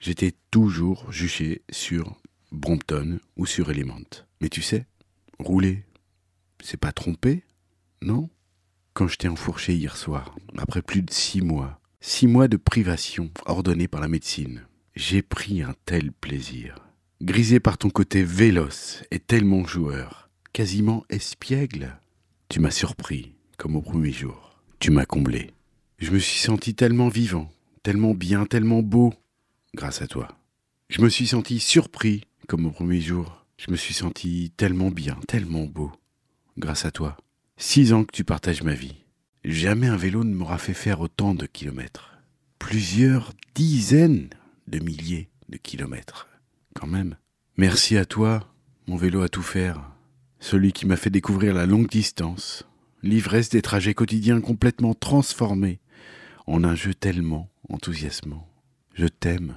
j'étais 0.00 0.32
toujours 0.50 1.10
juché 1.10 1.62
sur 1.70 2.16
Brompton 2.52 3.18
ou 3.36 3.46
sur 3.46 3.70
Element. 3.70 4.24
Mais 4.40 4.48
tu 4.48 4.62
sais, 4.62 4.86
rouler, 5.38 5.84
c'est 6.62 6.80
pas 6.80 6.92
tromper, 6.92 7.42
non? 8.02 8.28
Quand 8.94 9.08
je 9.08 9.16
t'ai 9.16 9.28
enfourché 9.28 9.74
hier 9.74 9.96
soir, 9.96 10.34
après 10.56 10.82
plus 10.82 11.02
de 11.02 11.12
six 11.12 11.42
mois, 11.42 11.80
six 12.00 12.26
mois 12.26 12.48
de 12.48 12.56
privation 12.56 13.30
ordonnée 13.44 13.88
par 13.88 14.00
la 14.00 14.08
médecine, 14.08 14.62
j'ai 14.94 15.22
pris 15.22 15.62
un 15.62 15.74
tel 15.84 16.12
plaisir. 16.12 16.76
Grisé 17.22 17.60
par 17.60 17.78
ton 17.78 17.90
côté 17.90 18.22
véloce 18.22 19.02
et 19.10 19.18
tellement 19.18 19.66
joueur, 19.66 20.30
quasiment 20.52 21.04
espiègle, 21.10 21.98
tu 22.48 22.60
m'as 22.60 22.70
surpris 22.70 23.34
comme 23.58 23.76
au 23.76 23.82
premier 23.82 24.12
jour. 24.12 24.60
Tu 24.78 24.90
m'as 24.90 25.06
comblé. 25.06 25.50
Je 25.98 26.10
me 26.10 26.18
suis 26.18 26.38
senti 26.38 26.74
tellement 26.74 27.08
vivant, 27.08 27.50
tellement 27.82 28.14
bien, 28.14 28.44
tellement 28.44 28.82
beau, 28.82 29.14
grâce 29.76 30.02
à 30.02 30.08
toi. 30.08 30.28
Je 30.88 31.02
me 31.02 31.08
suis 31.08 31.28
senti 31.28 31.60
surpris 31.60 32.22
comme 32.48 32.66
au 32.66 32.70
premier 32.70 33.00
jour. 33.00 33.44
Je 33.58 33.70
me 33.70 33.76
suis 33.76 33.94
senti 33.94 34.52
tellement 34.56 34.90
bien, 34.90 35.18
tellement 35.28 35.64
beau, 35.64 35.92
grâce 36.58 36.84
à 36.84 36.90
toi. 36.90 37.16
Six 37.56 37.92
ans 37.92 38.04
que 38.04 38.12
tu 38.12 38.24
partages 38.24 38.62
ma 38.62 38.74
vie. 38.74 38.96
Jamais 39.44 39.86
un 39.86 39.96
vélo 39.96 40.24
ne 40.24 40.34
m'aura 40.34 40.58
fait 40.58 40.74
faire 40.74 41.00
autant 41.00 41.34
de 41.34 41.46
kilomètres. 41.46 42.18
Plusieurs 42.58 43.32
dizaines 43.54 44.30
de 44.66 44.78
milliers 44.78 45.28
de 45.48 45.56
kilomètres. 45.56 46.28
Quand 46.74 46.86
même. 46.86 47.16
Merci 47.56 47.96
à 47.96 48.04
toi, 48.04 48.52
mon 48.86 48.96
vélo 48.96 49.22
à 49.22 49.28
tout 49.28 49.42
faire. 49.42 49.80
Celui 50.40 50.72
qui 50.72 50.86
m'a 50.86 50.96
fait 50.96 51.10
découvrir 51.10 51.54
la 51.54 51.66
longue 51.66 51.88
distance, 51.88 52.66
l'ivresse 53.02 53.48
des 53.48 53.62
trajets 53.62 53.94
quotidiens 53.94 54.40
complètement 54.40 54.94
transformés 54.94 55.80
en 56.46 56.64
un 56.64 56.74
jeu 56.74 56.92
tellement 56.94 57.50
enthousiasmant. 57.68 58.46
Je 58.94 59.06
t'aime, 59.06 59.54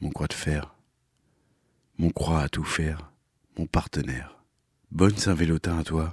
mon 0.00 0.10
croix 0.10 0.28
de 0.28 0.34
fer, 0.34 0.74
mon 1.98 2.10
croix 2.10 2.40
à 2.40 2.48
tout 2.48 2.64
faire, 2.64 3.12
mon 3.58 3.66
partenaire. 3.66 4.42
Bonne 4.90 5.16
Saint-Vélotin 5.16 5.78
à 5.78 5.84
toi, 5.84 6.10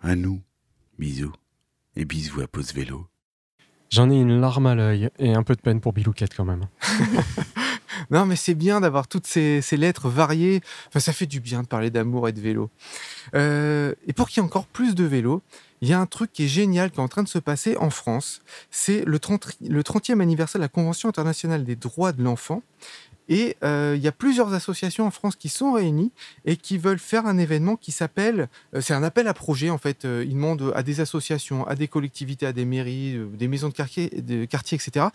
à 0.00 0.16
nous, 0.16 0.42
bisous, 0.98 1.32
et 1.94 2.04
bisous 2.04 2.40
à 2.40 2.48
Pause 2.48 2.72
Vélo. 2.72 3.06
J'en 3.90 4.10
ai 4.10 4.18
une 4.18 4.40
larme 4.40 4.66
à 4.66 4.74
l'œil 4.74 5.10
et 5.18 5.34
un 5.34 5.42
peu 5.42 5.54
de 5.54 5.60
peine 5.60 5.80
pour 5.80 5.92
Bilouquette 5.92 6.34
quand 6.34 6.46
même. 6.46 6.66
Non, 8.10 8.26
mais 8.26 8.36
c'est 8.36 8.54
bien 8.54 8.80
d'avoir 8.80 9.06
toutes 9.06 9.26
ces, 9.26 9.60
ces 9.60 9.76
lettres 9.76 10.08
variées. 10.08 10.60
Enfin, 10.88 11.00
ça 11.00 11.12
fait 11.12 11.26
du 11.26 11.40
bien 11.40 11.62
de 11.62 11.66
parler 11.66 11.90
d'amour 11.90 12.28
et 12.28 12.32
de 12.32 12.40
vélo. 12.40 12.70
Euh, 13.34 13.94
et 14.06 14.12
pour 14.12 14.28
qu'il 14.28 14.42
y 14.42 14.44
ait 14.44 14.46
encore 14.46 14.66
plus 14.66 14.94
de 14.94 15.04
vélos, 15.04 15.42
il 15.82 15.88
y 15.88 15.92
a 15.92 16.00
un 16.00 16.06
truc 16.06 16.32
qui 16.32 16.44
est 16.44 16.48
génial 16.48 16.92
qui 16.92 16.98
est 16.98 17.02
en 17.02 17.08
train 17.08 17.24
de 17.24 17.28
se 17.28 17.40
passer 17.40 17.76
en 17.76 17.90
France. 17.90 18.40
C'est 18.70 19.04
le, 19.04 19.18
30, 19.18 19.58
le 19.68 19.82
30e 19.82 20.20
anniversaire 20.20 20.60
de 20.60 20.64
la 20.64 20.68
Convention 20.68 21.08
internationale 21.08 21.64
des 21.64 21.74
droits 21.74 22.12
de 22.12 22.22
l'enfant. 22.22 22.62
Et 23.28 23.56
euh, 23.62 23.94
il 23.96 24.02
y 24.02 24.08
a 24.08 24.12
plusieurs 24.12 24.52
associations 24.52 25.06
en 25.06 25.10
France 25.10 25.36
qui 25.36 25.48
sont 25.48 25.72
réunies 25.72 26.12
et 26.44 26.56
qui 26.56 26.78
veulent 26.78 26.98
faire 26.98 27.26
un 27.26 27.38
événement 27.38 27.76
qui 27.76 27.92
s'appelle, 27.92 28.48
euh, 28.74 28.80
c'est 28.80 28.94
un 28.94 29.02
appel 29.02 29.28
à 29.28 29.34
projet 29.34 29.70
en 29.70 29.78
fait. 29.78 30.04
Euh, 30.04 30.24
ils 30.26 30.34
demandent 30.34 30.72
à 30.74 30.82
des 30.82 31.00
associations, 31.00 31.66
à 31.66 31.74
des 31.74 31.88
collectivités, 31.88 32.46
à 32.46 32.52
des 32.52 32.64
mairies, 32.64 33.18
des 33.34 33.48
maisons 33.48 33.68
de 33.68 33.74
quartier, 33.74 34.10
etc., 34.14 35.06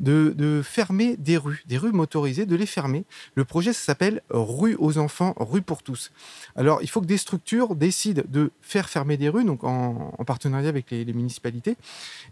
de, 0.00 0.62
fermer 0.62 1.16
des 1.16 1.36
rues, 1.36 1.62
des 1.66 1.78
rues 1.78 1.92
motorisées, 1.92 2.46
de 2.46 2.56
les 2.56 2.66
fermer. 2.66 3.04
Le 3.34 3.44
projet 3.44 3.72
s'appelle 3.72 4.22
Rue 4.30 4.76
aux 4.78 4.98
enfants, 4.98 5.34
rue 5.38 5.62
pour 5.62 5.82
tous. 5.82 6.12
Alors 6.56 6.80
il 6.82 6.88
faut 6.88 7.00
que 7.00 7.06
des 7.06 7.16
structures 7.16 7.74
décident 7.74 8.22
de 8.28 8.50
faire 8.60 8.88
fermer 8.88 9.16
des 9.16 9.28
rues, 9.28 9.44
donc 9.44 9.64
en, 9.64 10.14
en 10.16 10.24
partenariat 10.24 10.68
avec 10.68 10.90
les, 10.90 11.04
municipalités. 11.14 11.76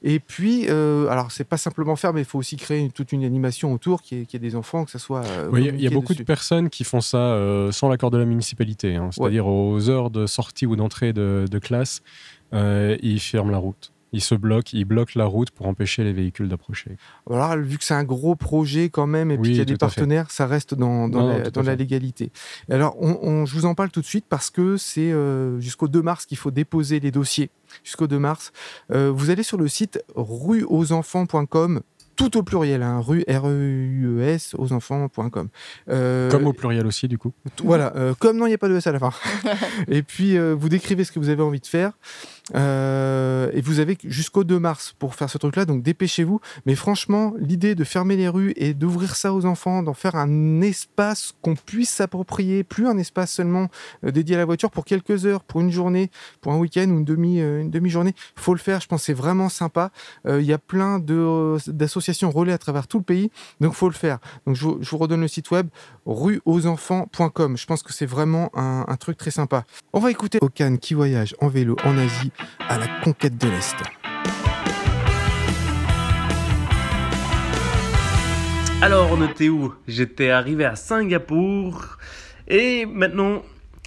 Et 0.03 0.19
puis, 0.19 0.69
alors 0.69 1.31
c'est 1.31 1.45
pas 1.45 1.57
simplement 1.57 1.97
faire, 1.97 2.13
mais 2.13 2.23
il 2.23 2.27
faut 2.27 2.39
aussi 2.39 2.57
créer 2.57 2.91
toute 2.91 3.13
une 3.13 3.25
animation 3.25 3.73
autour 3.73 4.03
qui 4.03 4.17
est, 4.17 4.27
qui 4.27 4.37
est 4.37 4.41
des 4.41 4.57
enfants, 4.57 4.85
que 4.85 4.91
ça 4.91 4.99
soit. 4.99 5.22
Euh, 5.25 5.49
Oui, 5.51 5.71
Il 5.75 5.81
y 5.81 5.87
a- 5.87 5.91
beaucoup 5.91 6.13
dessus. 6.13 6.23
de 6.23 6.27
personnes 6.27 6.71
qui 6.71 6.85
font 6.85 7.01
ça 7.01 7.19
euh, 7.19 7.71
sans 7.73 7.89
l'accord 7.89 8.11
de 8.11 8.19
la 8.19 8.25
municipalité, 8.25 8.97
hein. 8.97 9.11
c'est-à-dire 9.13 9.47
aux 9.47 9.89
heures 9.89 10.11
de 10.11 10.27
sortie 10.27 10.67
ou 10.67 10.77
d'entrée 10.77 11.13
de, 11.13 11.45
de 11.51 11.59
classe, 11.59 12.03
euh, 12.55 12.97
ils 13.03 13.21
ferment 13.21 13.51
la 13.51 13.59
route. 13.59 13.93
Ils 14.15 14.21
se 14.21 14.35
bloquent, 14.35 14.69
ils 14.75 14.85
bloquent 14.85 15.15
la 15.17 15.25
route 15.25 15.51
pour 15.51 15.67
empêcher 15.67 16.05
les 16.05 16.13
véhicules 16.13 16.47
d'approcher. 16.47 16.99
Voilà, 17.25 17.57
vu 17.57 17.79
que 17.79 17.85
c'est 17.85 17.95
un 17.95 18.05
gros 18.05 18.37
projet 18.37 18.91
quand 18.91 19.07
même, 19.07 19.31
et 19.31 19.39
puis 19.39 19.53
qu'il 19.53 19.59
y 19.59 19.63
a 19.63 19.65
des 19.65 19.79
partenaires, 19.79 20.31
ça 20.31 20.47
reste 20.47 20.75
dans, 20.75 21.09
dans 21.09 21.21
Non, 21.21 21.29
la, 21.29 21.39
non, 21.45 21.51
dans 21.51 21.63
légalité. 21.63 22.31
Alors, 22.71 22.95
on, 23.01 23.19
on- 23.23 23.47
je 23.47 23.55
vous 23.55 23.65
en 23.65 23.75
parle 23.75 23.91
tout 23.91 24.03
de 24.03 24.07
suite 24.07 24.27
parce 24.29 24.51
que 24.51 24.77
c'est 24.77 25.11
euh, 25.13 25.59
jusqu'au 25.61 25.89
2 25.89 26.03
mars 26.03 26.27
qu'il 26.27 26.37
faut 26.37 26.51
déposer 26.51 27.01
les 27.01 27.11
dossiers. 27.11 27.49
Jusqu'au 27.85 28.07
2 28.07 28.19
mars. 28.19 28.53
Euh, 28.91 29.11
vous 29.11 29.31
allez 29.31 29.43
sur 29.43 29.57
le 29.57 29.67
site 29.67 30.05
rueauxenfants.com, 30.15 31.81
tout 32.17 32.37
au 32.37 32.43
pluriel, 32.43 32.83
hein, 32.83 33.01
rue 33.01 33.25
R-E-U-E-S, 33.29 34.55
aux 34.59 34.73
enfants.com. 34.73 35.49
Euh, 35.89 36.31
Comme 36.31 36.47
au 36.47 36.53
pluriel 36.53 36.87
aussi, 36.87 37.09
du 37.09 37.19
coup. 37.19 37.33
Voilà, 37.65 37.93
euh, 37.97 38.15
comme 38.19 38.37
non, 38.37 38.47
il 38.47 38.51
n'y 38.51 38.55
a 38.55 38.59
pas 38.59 38.69
de 38.69 38.77
S 38.77 38.87
à 38.87 38.93
la 38.93 38.99
fin. 38.99 39.13
et 39.89 40.03
puis, 40.03 40.37
euh, 40.37 40.55
vous 40.59 40.69
décrivez 40.69 41.05
ce 41.05 41.13
que 41.13 41.19
vous 41.19 41.29
avez 41.29 41.43
envie 41.43 41.61
de 41.61 41.67
faire. 41.67 41.93
Euh, 42.55 43.51
et 43.53 43.61
vous 43.61 43.79
avez 43.79 43.97
jusqu'au 44.05 44.45
2 44.45 44.59
mars 44.59 44.95
pour 44.99 45.15
faire 45.15 45.31
ce 45.31 45.39
truc-là, 45.39 45.65
donc 45.65 45.83
dépêchez-vous. 45.83 46.41
Mais 46.67 46.75
franchement, 46.75 47.35
l'idée 47.39 47.75
de 47.75 47.85
fermer 47.85 48.17
les 48.17 48.29
rues 48.29 48.53
et 48.57 48.75
d'ouvrir 48.75 49.17
ça 49.17 49.33
aux 49.33 49.47
enfants, 49.47 49.83
d'en 49.83 49.95
faire 49.95 50.17
un 50.17 50.61
espace 50.61 51.35
qu'on 51.43 51.55
puisse 51.55 51.91
s'approprier, 51.91 52.65
plus 52.65 52.87
un 52.89 52.99
espace 52.99 53.33
seulement 53.33 53.69
euh, 54.05 54.11
dédié 54.11 54.37
à 54.37 54.39
la 54.39 54.45
voiture 54.45 54.71
pour 54.71 54.85
quelques 54.85 55.25
heures, 55.27 55.45
pour 55.45 55.61
une 55.61 55.71
journée, 55.71 56.11
pour 56.41 56.53
un 56.53 56.59
week-end 56.59 56.89
ou 56.89 56.99
une 56.99 57.05
demi, 57.05 57.41
euh, 57.41 57.61
une 57.61 57.71
demi-journée, 57.71 58.15
faut 58.37 58.55
le 58.55 58.61
faire. 58.61 58.81
Je 58.81 58.89
pense 58.89 59.03
c'est 59.03 59.13
vraiment 59.13 59.49
sympa. 59.49 59.91
Il 60.29 60.43
y 60.43 60.53
a 60.53 60.59
plein 60.59 61.01
d'associations 61.01 62.31
relais 62.31 62.53
à 62.53 62.59
travers 62.59 62.87
tout 62.87 62.99
le 62.99 63.05
pays, 63.05 63.31
donc 63.61 63.75
faut 63.75 63.89
le 63.89 63.95
faire. 63.95 64.19
Donc 64.47 64.55
je 64.57 64.65
vous, 64.65 64.79
je 64.81 64.91
vous 64.91 64.99
redonne 64.99 65.21
le 65.21 65.29
site 65.29 65.51
web 65.51 65.69
rueauxenfants.com. 66.07 67.57
Je 67.57 67.67
pense 67.67 67.83
que 67.83 67.93
c'est 67.93 68.07
vraiment 68.07 68.51
un, 68.55 68.85
un 68.87 68.97
truc 68.97 69.17
très 69.17 69.31
sympa. 69.31 69.65
On 69.93 70.01
va 70.01 70.11
écouter 70.11 70.39
Okan 70.41 70.77
qui 70.77 70.95
voyage 70.95 71.35
en 71.41 71.49
vélo 71.49 71.77
en 71.85 71.99
Asie 71.99 72.32
à 72.69 72.79
la 72.79 72.87
conquête 73.03 73.37
de 73.39 73.49
l'Est. 73.49 73.77
Alors, 78.83 79.13
on 79.13 79.49
où? 79.49 79.75
J'étais 79.87 80.31
arrivé 80.31 80.65
à 80.65 80.75
Singapour 80.75 81.99
et 82.49 82.85
maintenant 82.85 83.43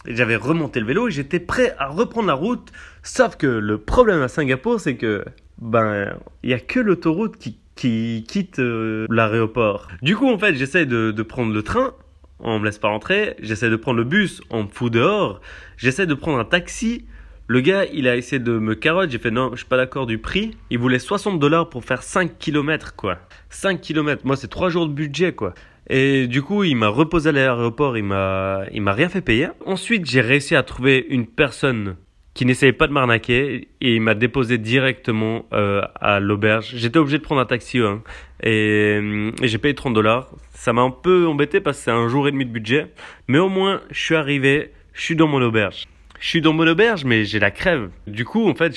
j'avais 0.08 0.38
remonté 0.38 0.80
le 0.80 0.86
vélo 0.86 1.10
et 1.10 1.12
j'étais 1.12 1.40
prêt 1.40 1.76
à 1.78 1.88
reprendre 1.88 2.28
la 2.28 2.34
route. 2.34 2.72
Sauf 3.04 3.36
que 3.36 3.48
le 3.48 3.78
problème 3.78 4.22
à 4.22 4.28
Singapour, 4.28 4.80
c'est 4.80 4.96
que 4.96 5.26
ben 5.58 6.18
il 6.44 6.50
y 6.50 6.54
a 6.54 6.60
que 6.60 6.80
l'autoroute 6.80 7.38
qui, 7.38 7.58
qui 7.76 8.24
quitte 8.28 8.60
euh, 8.60 9.06
l'aéroport. 9.10 9.90
Du 10.02 10.16
coup, 10.16 10.30
en 10.30 10.40
fait, 10.40 10.56
j'essaie 10.56 10.86
de, 10.86 11.12
de 11.12 11.24
prendre 11.24 11.54
le 11.54 11.62
train. 11.62 11.94
On 12.40 12.60
me 12.60 12.66
laisse 12.66 12.80
pas 12.80 12.90
rentrer. 12.90 13.36
J'essaie 13.40 13.70
de 13.70 13.76
prendre 13.76 13.98
le 13.98 14.04
bus. 14.06 14.42
On 14.50 14.64
me 14.64 14.70
fout 14.70 14.92
dehors. 14.94 15.42
J'essaie 15.78 16.06
de 16.06 16.14
prendre 16.14 16.40
un 16.40 16.46
taxi. 16.46 17.06
Le 17.48 17.62
gars, 17.62 17.86
il 17.86 18.08
a 18.08 18.16
essayé 18.16 18.40
de 18.40 18.58
me 18.58 18.74
carotte. 18.74 19.12
J'ai 19.12 19.20
fait 19.20 19.30
non, 19.30 19.52
je 19.52 19.58
suis 19.58 19.68
pas 19.68 19.78
d'accord 19.78 20.08
du 20.08 20.18
prix. 20.18 20.58
Il 20.72 20.80
voulait 20.80 20.98
60 20.98 21.40
dollars 21.40 21.70
pour 21.70 21.86
faire 21.86 22.02
5 22.02 22.40
km, 22.40 22.96
quoi. 22.96 23.20
5 23.50 23.82
km. 23.82 24.24
Moi, 24.26 24.36
c'est 24.36 24.48
3 24.48 24.70
jours 24.70 24.88
de 24.88 24.94
budget, 24.94 25.34
quoi. 25.34 25.54
Et 25.88 26.26
du 26.26 26.42
coup, 26.42 26.64
il 26.64 26.76
m'a 26.76 26.88
reposé 26.88 27.30
à 27.30 27.32
l'aéroport. 27.32 27.98
Il 27.98 28.04
m'a, 28.04 28.64
il 28.74 28.82
m'a 28.82 28.94
rien 28.94 29.10
fait 29.10 29.22
payer. 29.22 29.50
Ensuite, 29.66 30.10
j'ai 30.10 30.22
réussi 30.22 30.56
à 30.56 30.64
trouver 30.64 31.06
une 31.08 31.28
personne 31.28 31.98
qui 32.34 32.46
n'essayait 32.46 32.74
pas 32.74 32.88
de 32.88 32.92
m'arnaquer 32.92 33.70
et 33.80 33.96
il 33.96 34.02
m'a 34.02 34.16
déposé 34.16 34.58
directement 34.58 35.46
euh, 35.54 35.82
à 36.02 36.20
l'auberge. 36.20 36.74
J'étais 36.76 36.98
obligé 36.98 37.20
de 37.20 37.24
prendre 37.24 37.40
un 37.40 37.46
taxi 37.46 37.80
hein, 37.80 38.02
et, 38.44 39.00
euh, 39.02 39.32
et 39.42 39.48
j'ai 39.48 39.58
payé 39.58 39.74
30 39.74 39.94
dollars. 39.94 40.30
Ça 40.52 40.74
m'a 40.74 40.82
un 40.82 40.92
peu 40.92 41.28
embêté 41.28 41.62
parce 41.62 41.78
que 41.78 41.84
c'est 41.86 41.92
un 41.92 42.10
jour 42.10 42.28
et 42.28 42.32
demi 42.32 42.46
de 42.46 42.52
budget, 42.52 42.88
mais 43.30 43.38
au 43.38 43.48
moins 43.48 43.82
je 43.90 44.02
suis 44.02 44.16
arrivé, 44.16 44.74
je 44.92 45.02
suis 45.02 45.16
dans 45.16 45.28
mon 45.28 45.42
auberge. 45.42 45.88
Je 46.26 46.32
suis 46.32 46.42
dans 46.42 46.54
mon 46.54 46.66
auberge, 46.66 47.06
mais 47.06 47.24
j'ai 47.24 47.38
la 47.38 47.52
crève. 47.52 47.92
Du 48.08 48.26
coup, 48.26 48.50
en 48.50 48.56
fait, 48.56 48.76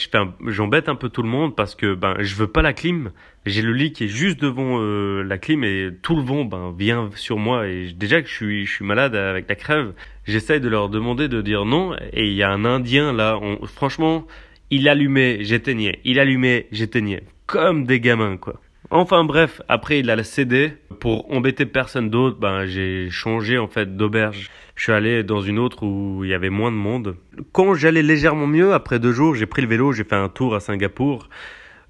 j'embête 0.48 0.90
un 0.90 0.94
peu 0.96 1.08
tout 1.08 1.22
le 1.22 1.30
monde 1.30 1.56
parce 1.56 1.74
que 1.74 1.94
ben 1.94 2.14
je 2.18 2.34
veux 2.34 2.46
pas 2.46 2.61
la 2.61 2.74
clim. 2.74 3.11
J'ai 3.46 3.62
le 3.62 3.72
lit 3.72 3.92
qui 3.94 4.04
est 4.04 4.08
juste 4.08 4.38
devant 4.38 4.82
euh, 4.82 5.22
la 5.22 5.38
clim 5.38 5.64
et 5.64 5.88
tout 6.02 6.14
le 6.14 6.20
vent 6.20 6.44
ben 6.44 6.74
vient 6.78 7.08
sur 7.14 7.38
moi 7.38 7.66
et 7.66 7.90
déjà 7.96 8.20
que 8.20 8.28
je 8.28 8.34
suis 8.34 8.66
je 8.66 8.70
suis 8.74 8.84
malade 8.84 9.16
avec 9.16 9.48
la 9.48 9.54
crève. 9.54 9.94
J'essaye 10.26 10.61
de 10.61 10.68
leur 10.68 10.90
demander 10.90 11.28
de 11.28 11.40
dire 11.40 11.64
non 11.64 11.96
et 12.12 12.26
il 12.26 12.34
y 12.34 12.42
a 12.42 12.50
un 12.50 12.66
Indien 12.66 13.14
là. 13.14 13.38
on- 13.40 13.64
franchement, 13.64 14.26
il 14.70 14.87
allumait, 14.87 15.38
j'éteignais, 15.42 16.00
il 16.04 16.20
allumait, 16.20 16.66
j'éteignais, 16.70 17.22
comme 17.46 17.87
des 17.87 17.98
gamins 17.98 18.37
quoi. 18.37 18.61
Enfin 18.90 19.24
bref, 19.24 19.61
après 19.68 20.01
il 20.01 20.09
a 20.09 20.24
cédé 20.24 20.72
pour 20.98 21.31
embêter 21.31 21.66
personne 21.66 22.09
d'autre. 22.09 22.38
Ben 22.38 22.64
j'ai 22.64 23.11
changé 23.11 23.59
en 23.59 23.68
fait 23.68 23.96
d'auberge. 23.96 24.51
Je 24.77 24.85
suis 24.85 24.92
allé 24.92 25.22
dans 25.22 25.42
une 25.42 25.59
autre 25.59 25.83
où 25.83 26.24
il 26.24 26.31
y 26.31 26.35
avait 26.35 26.48
moins 26.48 26.70
de 26.70 26.77
monde. 26.77 27.16
Quand 27.53 27.74
j'allais 27.74 28.03
légèrement 28.03 28.46
mieux, 28.46 28.72
après 28.72 28.98
deux 28.98 29.12
jours, 29.12 29.35
j'ai 29.35 29.44
pris 29.44 29.61
le 29.61 29.68
vélo, 29.68 29.92
j'ai 29.92 30.05
fait 30.05 30.16
un 30.16 30.29
tour 30.31 30.55
à 30.55 30.61
Singapour. 30.61 31.29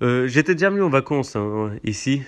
Euh, 0.00 0.28
J'étais 0.28 0.54
déjà 0.54 0.70
venu 0.70 0.82
en 0.82 0.88
vacances 0.88 1.34
hein, 1.34 1.72
ici. 1.82 2.22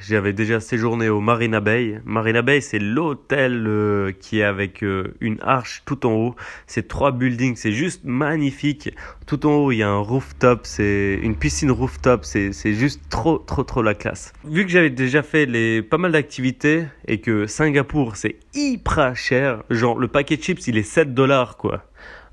J'avais 0.00 0.32
déjà 0.32 0.58
séjourné 0.58 1.08
au 1.08 1.20
Marina 1.20 1.60
Bay. 1.60 2.00
Marina 2.04 2.42
Bay, 2.42 2.60
c'est 2.60 2.80
l'hôtel 2.80 3.64
euh, 3.66 4.12
qui 4.12 4.40
est 4.40 4.44
avec 4.44 4.82
euh, 4.82 5.14
une 5.20 5.38
arche 5.42 5.82
tout 5.84 6.06
en 6.06 6.12
haut. 6.12 6.34
C'est 6.66 6.88
trois 6.88 7.12
buildings, 7.12 7.54
c'est 7.56 7.72
juste 7.72 8.02
magnifique. 8.04 8.90
Tout 9.26 9.46
en 9.46 9.52
haut, 9.54 9.72
il 9.72 9.76
y 9.76 9.82
a 9.82 9.88
un 9.88 9.98
rooftop, 9.98 10.60
c'est 10.64 11.18
une 11.22 11.36
piscine 11.36 11.70
rooftop. 11.70 12.24
C'est 12.24 12.52
juste 12.74 13.00
trop, 13.10 13.38
trop, 13.38 13.62
trop 13.62 13.82
la 13.82 13.94
classe. 13.94 14.32
Vu 14.44 14.64
que 14.64 14.70
j'avais 14.70 14.90
déjà 14.90 15.22
fait 15.22 15.46
les, 15.46 15.82
pas 15.82 15.98
mal 15.98 16.12
d'activités 16.12 16.84
et 17.06 17.20
que 17.20 17.46
Singapour, 17.46 18.16
c'est 18.16 18.36
hyper 18.54 19.16
cher. 19.16 19.62
Genre, 19.70 19.98
le 19.98 20.08
paquet 20.08 20.36
de 20.36 20.42
chips, 20.42 20.66
il 20.66 20.76
est 20.76 20.82
7 20.82 21.14
dollars, 21.14 21.56
quoi. 21.56 21.84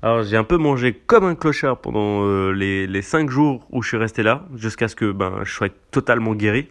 Alors 0.04 0.24
j'ai 0.24 0.36
un 0.36 0.42
peu 0.42 0.56
mangé 0.56 0.94
comme 0.94 1.24
un 1.24 1.36
clochard 1.36 1.80
pendant 1.80 2.24
euh, 2.24 2.50
les, 2.50 2.88
les 2.88 3.02
5 3.02 3.30
jours 3.30 3.66
où 3.70 3.82
je 3.82 3.88
suis 3.88 3.96
resté 3.96 4.24
là, 4.24 4.44
jusqu'à 4.56 4.88
ce 4.88 4.96
que 4.96 5.12
ben, 5.12 5.40
je 5.44 5.52
sois 5.52 5.68
totalement 5.92 6.34
guéri. 6.34 6.68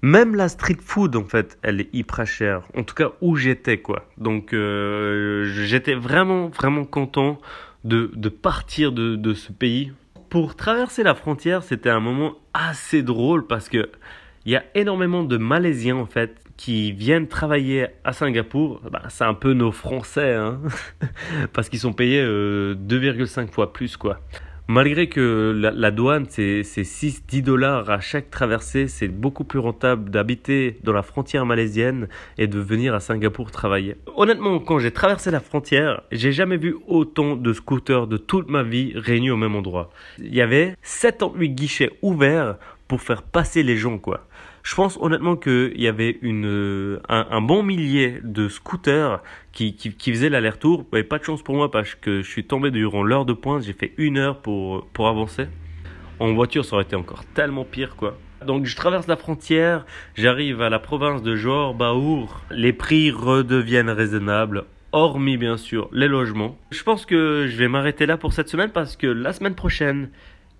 Même 0.00 0.34
la 0.34 0.48
street 0.48 0.78
food, 0.82 1.14
en 1.14 1.24
fait, 1.24 1.58
elle 1.62 1.82
est 1.82 1.90
hyper 1.92 2.26
chère. 2.26 2.62
En 2.74 2.82
tout 2.82 2.94
cas, 2.94 3.10
où 3.20 3.36
j'étais, 3.36 3.78
quoi. 3.78 4.08
Donc, 4.16 4.54
euh, 4.54 5.44
j'étais 5.44 5.94
vraiment, 5.94 6.48
vraiment 6.48 6.86
content 6.86 7.38
de, 7.84 8.10
de 8.14 8.28
partir 8.30 8.92
de, 8.92 9.14
de 9.16 9.34
ce 9.34 9.52
pays. 9.52 9.92
Pour 10.30 10.56
traverser 10.56 11.02
la 11.02 11.14
frontière, 11.14 11.62
c'était 11.62 11.90
un 11.90 12.00
moment 12.00 12.34
assez 12.54 13.02
drôle 13.02 13.46
parce 13.46 13.68
que 13.68 13.90
il 14.46 14.52
y 14.52 14.56
a 14.56 14.64
énormément 14.74 15.24
de 15.24 15.36
Malaisiens, 15.36 15.96
en 15.96 16.06
fait, 16.06 16.36
qui 16.56 16.92
viennent 16.92 17.28
travailler 17.28 17.86
à 18.04 18.12
Singapour, 18.12 18.80
bah, 18.90 19.02
c'est 19.08 19.24
un 19.24 19.34
peu 19.34 19.54
nos 19.54 19.72
Français, 19.72 20.34
hein 20.34 20.60
parce 21.52 21.68
qu'ils 21.68 21.80
sont 21.80 21.92
payés 21.92 22.20
euh, 22.22 22.74
2,5 22.74 23.50
fois 23.50 23.72
plus, 23.72 23.96
quoi. 23.96 24.20
Malgré 24.66 25.08
que 25.08 25.54
la, 25.54 25.72
la 25.72 25.90
douane, 25.90 26.24
c'est 26.30 26.62
6-10 26.62 27.42
dollars 27.42 27.90
à 27.90 28.00
chaque 28.00 28.30
traversée, 28.30 28.88
c'est 28.88 29.08
beaucoup 29.08 29.44
plus 29.44 29.58
rentable 29.58 30.08
d'habiter 30.08 30.78
dans 30.82 30.94
la 30.94 31.02
frontière 31.02 31.44
malaisienne 31.44 32.08
et 32.38 32.46
de 32.46 32.58
venir 32.58 32.94
à 32.94 33.00
Singapour 33.00 33.50
travailler. 33.50 33.96
Honnêtement, 34.16 34.60
quand 34.60 34.78
j'ai 34.78 34.90
traversé 34.90 35.30
la 35.30 35.40
frontière, 35.40 36.00
j'ai 36.12 36.32
jamais 36.32 36.56
vu 36.56 36.76
autant 36.86 37.36
de 37.36 37.52
scooters 37.52 38.06
de 38.06 38.16
toute 38.16 38.48
ma 38.48 38.62
vie 38.62 38.92
réunis 38.94 39.30
au 39.30 39.36
même 39.36 39.54
endroit. 39.54 39.90
Il 40.18 40.34
y 40.34 40.40
avait 40.40 40.76
78 40.82 41.50
guichets 41.50 41.90
ouverts 42.00 42.56
pour 42.88 43.02
faire 43.02 43.22
passer 43.22 43.62
les 43.62 43.76
gens, 43.76 43.98
quoi. 43.98 44.26
Je 44.64 44.74
pense 44.74 44.96
honnêtement 44.98 45.36
qu'il 45.36 45.78
y 45.78 45.88
avait 45.88 46.18
une, 46.22 46.46
euh, 46.46 47.00
un, 47.10 47.42
bon 47.42 47.62
millier 47.62 48.18
de 48.24 48.48
scooters 48.48 49.22
qui, 49.52 49.74
qui, 49.74 50.10
faisaient 50.10 50.30
l'aller-retour. 50.30 50.86
Mais 50.90 51.02
pas 51.02 51.18
de 51.18 51.24
chance 51.24 51.42
pour 51.42 51.54
moi 51.54 51.70
parce 51.70 51.94
que 51.94 52.22
je 52.22 52.28
suis 52.30 52.44
tombé 52.44 52.70
durant 52.70 53.02
l'heure 53.02 53.26
de 53.26 53.34
pointe. 53.34 53.62
J'ai 53.62 53.74
fait 53.74 53.92
une 53.98 54.16
heure 54.16 54.40
pour, 54.40 54.86
pour 54.86 55.06
avancer. 55.08 55.48
En 56.18 56.32
voiture, 56.32 56.64
ça 56.64 56.76
aurait 56.76 56.84
été 56.84 56.96
encore 56.96 57.26
tellement 57.34 57.64
pire, 57.64 57.94
quoi. 57.94 58.18
Donc 58.46 58.64
je 58.64 58.74
traverse 58.74 59.06
la 59.06 59.16
frontière, 59.16 59.84
j'arrive 60.16 60.62
à 60.62 60.70
la 60.70 60.78
province 60.78 61.22
de 61.22 61.36
Johor 61.36 61.74
Bahur. 61.74 62.42
Les 62.50 62.72
prix 62.72 63.10
redeviennent 63.10 63.90
raisonnables, 63.90 64.64
hormis 64.92 65.36
bien 65.36 65.58
sûr 65.58 65.88
les 65.92 66.08
logements. 66.08 66.58
Je 66.70 66.82
pense 66.82 67.04
que 67.04 67.46
je 67.48 67.56
vais 67.56 67.68
m'arrêter 67.68 68.06
là 68.06 68.16
pour 68.16 68.32
cette 68.32 68.48
semaine 68.48 68.70
parce 68.70 68.96
que 68.96 69.06
la 69.06 69.32
semaine 69.32 69.54
prochaine, 69.54 70.10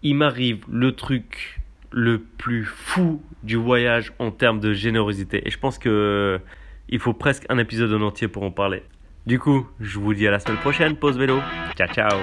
il 0.02 0.14
m'arrive 0.14 0.64
le 0.70 0.92
truc 0.92 1.60
le 1.96 2.18
plus 2.18 2.64
fou 2.64 3.22
du 3.44 3.54
voyage 3.54 4.12
en 4.18 4.32
termes 4.32 4.58
de 4.58 4.72
générosité. 4.72 5.46
Et 5.46 5.50
je 5.50 5.58
pense 5.58 5.78
que 5.78 6.40
il 6.88 6.98
faut 6.98 7.12
presque 7.12 7.44
un 7.48 7.58
épisode 7.58 7.92
en 7.94 8.04
entier 8.04 8.26
pour 8.26 8.42
en 8.42 8.50
parler. 8.50 8.82
Du 9.26 9.38
coup, 9.38 9.66
je 9.80 10.00
vous 10.00 10.12
dis 10.12 10.26
à 10.26 10.32
la 10.32 10.40
semaine 10.40 10.58
prochaine, 10.58 10.96
pause 10.96 11.16
vélo. 11.16 11.38
Ciao 11.76 11.86
ciao 11.94 12.18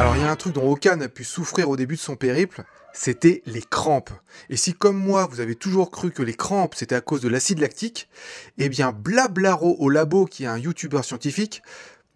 Alors 0.00 0.16
il 0.16 0.22
y 0.22 0.24
a 0.24 0.30
un 0.30 0.36
truc 0.36 0.54
dont 0.54 0.68
aucun 0.68 0.96
n'a 0.96 1.08
pu 1.08 1.22
souffrir 1.22 1.68
au 1.68 1.76
début 1.76 1.96
de 1.96 2.00
son 2.00 2.16
périple, 2.16 2.64
c'était 2.94 3.42
les 3.44 3.62
crampes. 3.62 4.10
Et 4.48 4.56
si 4.56 4.72
comme 4.72 4.96
moi 4.96 5.28
vous 5.30 5.40
avez 5.40 5.54
toujours 5.54 5.90
cru 5.90 6.10
que 6.10 6.22
les 6.22 6.34
crampes 6.34 6.74
c'était 6.74 6.96
à 6.96 7.00
cause 7.02 7.20
de 7.20 7.28
l'acide 7.28 7.60
lactique, 7.60 8.08
eh 8.56 8.68
bien 8.68 8.90
Blablaro 8.90 9.76
au 9.78 9.90
labo 9.90 10.24
qui 10.24 10.44
est 10.44 10.48
un 10.48 10.58
youtubeur 10.58 11.04
scientifique 11.04 11.62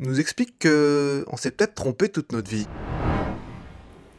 nous 0.00 0.20
explique 0.20 0.60
que 0.60 1.24
on 1.26 1.36
s'est 1.36 1.50
peut-être 1.50 1.74
trompé 1.74 2.08
toute 2.08 2.32
notre 2.32 2.48
vie. 2.48 2.68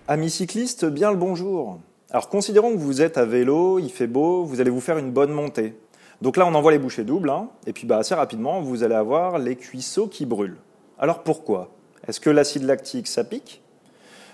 Amis 0.09 0.29
cyclistes, 0.29 0.83
bien 0.83 1.09
le 1.09 1.15
bonjour. 1.15 1.79
Alors 2.09 2.27
considérons 2.27 2.73
que 2.73 2.79
vous 2.79 3.01
êtes 3.01 3.17
à 3.17 3.23
vélo, 3.23 3.79
il 3.79 3.89
fait 3.89 4.07
beau, 4.07 4.43
vous 4.43 4.59
allez 4.59 4.71
vous 4.71 4.81
faire 4.81 4.97
une 4.97 5.11
bonne 5.11 5.31
montée. 5.31 5.79
Donc 6.21 6.35
là 6.35 6.45
on 6.45 6.53
envoie 6.53 6.73
les 6.73 6.79
bouchées 6.79 7.05
doubles, 7.05 7.29
hein, 7.29 7.49
et 7.65 7.71
puis 7.71 7.87
bah, 7.87 7.97
assez 7.97 8.13
rapidement 8.13 8.59
vous 8.61 8.83
allez 8.83 8.95
avoir 8.95 9.39
les 9.39 9.55
cuisseaux 9.55 10.07
qui 10.07 10.25
brûlent. 10.25 10.57
Alors 10.97 11.23
pourquoi? 11.23 11.71
Est-ce 12.07 12.19
que 12.19 12.29
l'acide 12.29 12.63
lactique 12.63 13.07
ça 13.07 13.23
pique? 13.23 13.63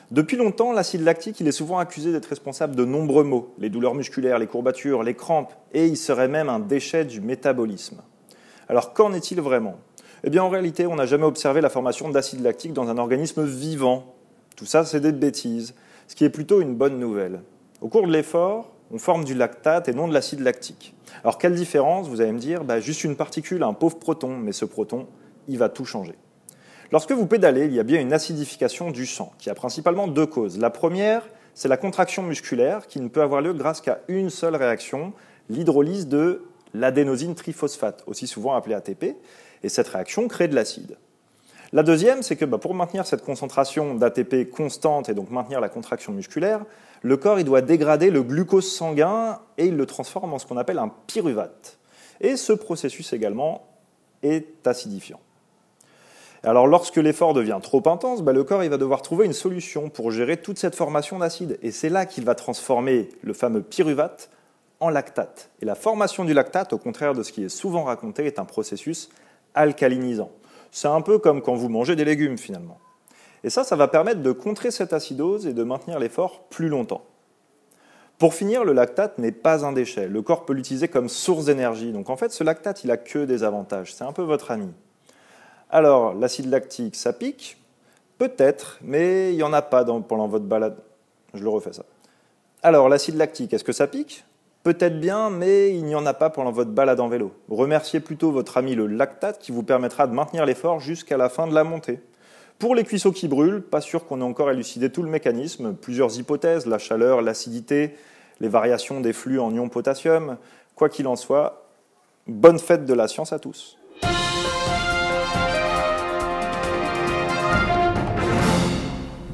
Depuis 0.10 0.38
longtemps, 0.38 0.72
l'acide 0.72 1.02
lactique 1.02 1.40
il 1.42 1.48
est 1.48 1.52
souvent 1.52 1.78
accusé 1.78 2.12
d'être 2.12 2.26
responsable 2.26 2.76
de 2.76 2.86
nombreux 2.86 3.24
maux, 3.24 3.54
les 3.60 3.70
douleurs 3.70 3.94
musculaires, 3.94 4.40
les 4.40 4.48
courbatures, 4.48 5.04
les 5.04 5.16
crampes, 5.16 5.54
et 5.74 5.86
il 5.86 5.98
serait 5.98 6.28
même 6.28 6.50
un 6.50 6.60
déchet 6.60 7.06
du 7.06 7.22
métabolisme. 7.22 8.02
Alors 8.68 8.94
qu'en 8.94 9.14
est-il 9.14 9.42
vraiment? 9.42 9.78
Eh 10.28 10.32
bien 10.32 10.44
en 10.44 10.50
réalité, 10.50 10.88
on 10.88 10.96
n'a 10.96 11.06
jamais 11.06 11.24
observé 11.24 11.62
la 11.62 11.70
formation 11.70 12.10
d'acide 12.10 12.42
lactique 12.42 12.74
dans 12.74 12.90
un 12.90 12.98
organisme 12.98 13.46
vivant. 13.46 14.16
Tout 14.56 14.66
ça, 14.66 14.84
c'est 14.84 15.00
des 15.00 15.12
bêtises, 15.12 15.76
ce 16.08 16.16
qui 16.16 16.26
est 16.26 16.32
plutôt 16.32 16.62
une 16.62 16.74
bonne 16.74 16.98
nouvelle. 16.98 17.42
Au 17.80 17.90
cours 17.90 18.08
de 18.08 18.12
l'effort, 18.12 18.72
on 18.92 18.98
forme 18.98 19.24
du 19.24 19.36
lactate 19.36 19.88
et 19.88 19.94
non 19.94 20.08
de 20.08 20.16
l'acide 20.16 20.40
lactique. 20.40 20.96
Alors 21.22 21.38
quelle 21.38 21.54
différence 21.54 22.08
Vous 22.08 22.22
allez 22.22 22.32
me 22.32 22.40
dire, 22.40 22.64
bah, 22.64 22.80
juste 22.80 23.04
une 23.04 23.16
particule, 23.16 23.62
un 23.62 23.74
pauvre 23.74 24.00
proton, 24.00 24.36
mais 24.36 24.52
ce 24.52 24.66
proton, 24.66 25.06
il 25.48 25.60
va 25.60 25.70
tout 25.70 25.86
changer. 25.86 26.16
Lorsque 26.92 27.12
vous 27.12 27.28
pédalez, 27.28 27.66
il 27.66 27.74
y 27.76 27.80
a 27.80 27.84
bien 27.84 28.02
une 28.02 28.12
acidification 28.12 28.90
du 28.90 29.06
sang, 29.06 29.32
qui 29.38 29.52
a 29.52 29.54
principalement 29.54 30.08
deux 30.08 30.26
causes. 30.26 30.58
La 30.58 30.72
première, 30.72 31.22
c'est 31.54 31.68
la 31.68 31.78
contraction 31.78 32.24
musculaire, 32.24 32.88
qui 32.88 33.00
ne 33.00 33.10
peut 33.10 33.22
avoir 33.22 33.42
lieu 33.42 33.54
grâce 33.54 33.80
qu'à 33.80 34.00
une 34.08 34.32
seule 34.32 34.56
réaction, 34.56 35.14
l'hydrolyse 35.50 36.08
de 36.08 36.42
l'adénosine 36.74 37.36
triphosphate, 37.36 38.04
aussi 38.08 38.26
souvent 38.26 38.56
appelée 38.56 38.74
ATP, 38.74 39.16
et 39.66 39.70
cette 39.70 39.88
réaction 39.88 40.28
crée 40.28 40.48
de 40.48 40.54
l'acide. 40.54 40.96
La 41.74 41.82
deuxième, 41.82 42.22
c'est 42.22 42.36
que 42.36 42.46
bah, 42.46 42.60
pour 42.60 42.76
maintenir 42.76 43.08
cette 43.08 43.24
concentration 43.24 43.96
d'ATP 43.96 44.50
constante 44.50 45.10
et 45.10 45.16
donc 45.16 45.32
maintenir 45.32 45.60
la 45.60 45.70
contraction 45.70 46.14
musculaire, 46.14 46.64
le 47.02 47.18
corps 47.18 47.40
il 47.40 47.46
doit 47.46 47.62
dégrader 47.62 48.12
le 48.12 48.22
glucose 48.22 48.72
sanguin 48.72 49.40
et 49.58 49.66
il 49.66 49.76
le 49.76 49.88
transforme 49.88 50.34
en 50.34 50.40
ce 50.40 50.46
qu'on 50.46 50.58
appelle 50.58 50.78
un 50.78 50.92
pyruvate. 51.08 51.80
Et 52.22 52.38
ce 52.38 52.54
processus 52.54 53.12
également 53.12 53.68
est 54.22 54.68
acidifiant. 54.68 55.20
Alors 56.44 56.68
lorsque 56.68 56.98
l'effort 56.98 57.34
devient 57.34 57.60
trop 57.62 57.82
intense, 57.90 58.22
bah, 58.22 58.34
le 58.34 58.44
corps 58.44 58.64
il 58.64 58.70
va 58.70 58.78
devoir 58.78 59.02
trouver 59.02 59.26
une 59.26 59.34
solution 59.34 59.90
pour 59.90 60.12
gérer 60.12 60.38
toute 60.38 60.60
cette 60.60 60.76
formation 60.76 61.18
d'acide. 61.18 61.58
Et 61.64 61.72
c'est 61.72 61.90
là 61.90 62.06
qu'il 62.06 62.24
va 62.24 62.36
transformer 62.36 63.10
le 63.24 63.34
fameux 63.34 63.64
pyruvate 63.64 64.30
en 64.80 64.90
lactate. 64.90 65.50
Et 65.64 65.66
la 65.66 65.74
formation 65.74 66.24
du 66.24 66.36
lactate, 66.36 66.72
au 66.72 66.78
contraire 66.78 67.16
de 67.16 67.24
ce 67.24 67.32
qui 67.32 67.44
est 67.44 67.50
souvent 67.50 67.86
raconté, 67.86 68.28
est 68.28 68.38
un 68.38 68.46
processus 68.46 69.10
alcalinisant. 69.56 70.32
C'est 70.72 70.88
un 70.88 71.02
peu 71.02 71.20
comme 71.20 71.42
quand 71.42 71.56
vous 71.56 71.70
mangez 71.70 71.96
des 71.96 72.06
légumes 72.06 72.38
finalement. 72.38 72.78
Et 73.44 73.50
ça, 73.50 73.64
ça 73.64 73.76
va 73.76 73.88
permettre 73.88 74.22
de 74.22 74.32
contrer 74.32 74.72
cette 74.72 74.92
acidose 74.92 75.48
et 75.48 75.54
de 75.54 75.64
maintenir 75.64 76.00
l'effort 76.00 76.44
plus 76.50 76.68
longtemps. 76.68 77.04
Pour 78.18 78.34
finir, 78.34 78.64
le 78.64 78.74
lactate 78.74 79.18
n'est 79.18 79.32
pas 79.32 79.66
un 79.66 79.74
déchet. 79.74 80.08
Le 80.08 80.22
corps 80.22 80.46
peut 80.46 80.54
l'utiliser 80.54 80.88
comme 80.88 81.10
source 81.10 81.46
d'énergie. 81.46 81.92
Donc 81.92 82.10
en 82.10 82.16
fait, 82.16 82.32
ce 82.32 82.44
lactate, 82.44 82.84
il 82.84 82.92
a 82.92 82.98
que 82.98 83.26
des 83.26 83.44
avantages. 83.44 83.94
C'est 83.94 84.04
un 84.04 84.14
peu 84.14 84.24
votre 84.24 84.52
ami. 84.52 84.72
Alors, 85.70 86.14
l'acide 86.14 86.50
lactique, 86.50 86.96
ça 86.96 87.12
pique? 87.12 87.58
Peut-être, 88.18 88.80
mais 88.82 89.34
il 89.34 89.36
n'y 89.36 89.44
en 89.44 89.52
a 89.52 89.62
pas 89.62 89.84
pendant 89.84 90.28
votre 90.28 90.46
balade. 90.46 90.78
Je 91.34 91.44
le 91.44 91.50
refais 91.50 91.74
ça. 91.74 91.84
Alors, 92.64 92.88
l'acide 92.88 93.18
lactique, 93.18 93.54
est-ce 93.54 93.64
que 93.64 93.74
ça 93.74 93.88
pique? 93.88 94.24
Peut-être 94.66 95.00
bien, 95.00 95.30
mais 95.30 95.78
il 95.78 95.86
n'y 95.86 95.94
en 95.94 96.08
a 96.08 96.16
pas 96.16 96.32
pendant 96.32 96.52
votre 96.52 96.72
balade 96.72 97.00
en 97.00 97.08
vélo. 97.08 97.34
Remerciez 97.50 98.00
plutôt 98.00 98.32
votre 98.32 98.58
ami 98.58 98.74
le 98.74 98.88
lactate 98.88 99.38
qui 99.38 99.52
vous 99.52 99.62
permettra 99.62 100.08
de 100.08 100.14
maintenir 100.16 100.44
l'effort 100.44 100.80
jusqu'à 100.80 101.18
la 101.18 101.30
fin 101.30 101.46
de 101.46 101.54
la 101.54 101.64
montée. 101.64 102.00
Pour 102.58 102.74
les 102.74 102.84
cuisseaux 102.84 103.12
qui 103.12 103.28
brûlent, 103.28 103.62
pas 103.62 103.80
sûr 103.80 104.08
qu'on 104.08 104.22
ait 104.22 104.24
encore 104.24 104.50
élucidé 104.50 104.92
tout 104.92 105.04
le 105.04 105.10
mécanisme. 105.12 105.76
Plusieurs 105.76 106.18
hypothèses, 106.18 106.66
la 106.66 106.80
chaleur, 106.80 107.22
l'acidité, 107.22 107.94
les 108.40 108.48
variations 108.48 109.02
des 109.02 109.14
flux 109.14 109.40
en 109.40 109.54
ion 109.54 109.70
potassium. 109.70 110.38
Quoi 110.74 110.90
qu'il 110.90 111.06
en 111.06 111.16
soit, 111.16 111.68
bonne 112.26 112.58
fête 112.58 112.86
de 112.86 112.94
la 112.96 113.08
science 113.08 113.34
à 113.34 113.38
tous. 113.38 113.78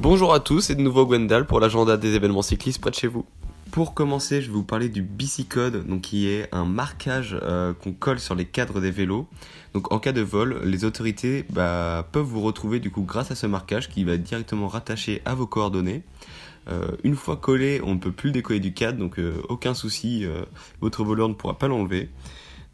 Bonjour 0.01 0.33
à 0.33 0.41
tous, 0.41 0.59
c'est 0.59 0.75
de 0.75 0.81
nouveau 0.81 1.05
Gwendal 1.05 1.45
pour 1.45 1.61
l'agenda 1.61 1.95
des 1.95 2.15
événements 2.15 2.41
cyclistes 2.41 2.81
près 2.81 2.91
de 2.91 2.95
chez 2.95 3.07
vous. 3.07 3.23
Pour 3.71 3.93
commencer, 3.93 4.41
je 4.41 4.47
vais 4.47 4.53
vous 4.53 4.63
parler 4.63 4.89
du 4.89 5.01
Bicicode, 5.01 5.87
donc 5.87 6.01
qui 6.01 6.27
est 6.27 6.53
un 6.53 6.65
marquage 6.65 7.37
euh, 7.41 7.73
qu'on 7.73 7.93
colle 7.93 8.19
sur 8.19 8.35
les 8.35 8.43
cadres 8.43 8.81
des 8.81 8.91
vélos. 8.91 9.29
Donc 9.73 9.93
en 9.93 9.99
cas 9.99 10.11
de 10.11 10.19
vol, 10.19 10.59
les 10.65 10.83
autorités 10.83 11.45
bah, 11.49 12.05
peuvent 12.11 12.25
vous 12.25 12.41
retrouver 12.41 12.81
du 12.81 12.91
coup 12.91 13.03
grâce 13.03 13.31
à 13.31 13.35
ce 13.35 13.47
marquage 13.47 13.87
qui 13.87 14.03
va 14.03 14.13
être 14.13 14.23
directement 14.23 14.67
rattaché 14.67 15.21
à 15.23 15.35
vos 15.35 15.47
coordonnées. 15.47 16.03
Euh, 16.67 16.91
une 17.05 17.15
fois 17.15 17.37
collé, 17.37 17.79
on 17.85 17.95
ne 17.95 17.99
peut 17.99 18.11
plus 18.11 18.27
le 18.27 18.33
décoller 18.33 18.59
du 18.59 18.73
cadre, 18.73 18.99
donc 18.99 19.19
euh, 19.19 19.41
aucun 19.47 19.73
souci, 19.73 20.25
votre 20.81 21.05
voleur 21.05 21.29
ne 21.29 21.33
pourra 21.33 21.57
pas 21.57 21.69
l'enlever. 21.69 22.09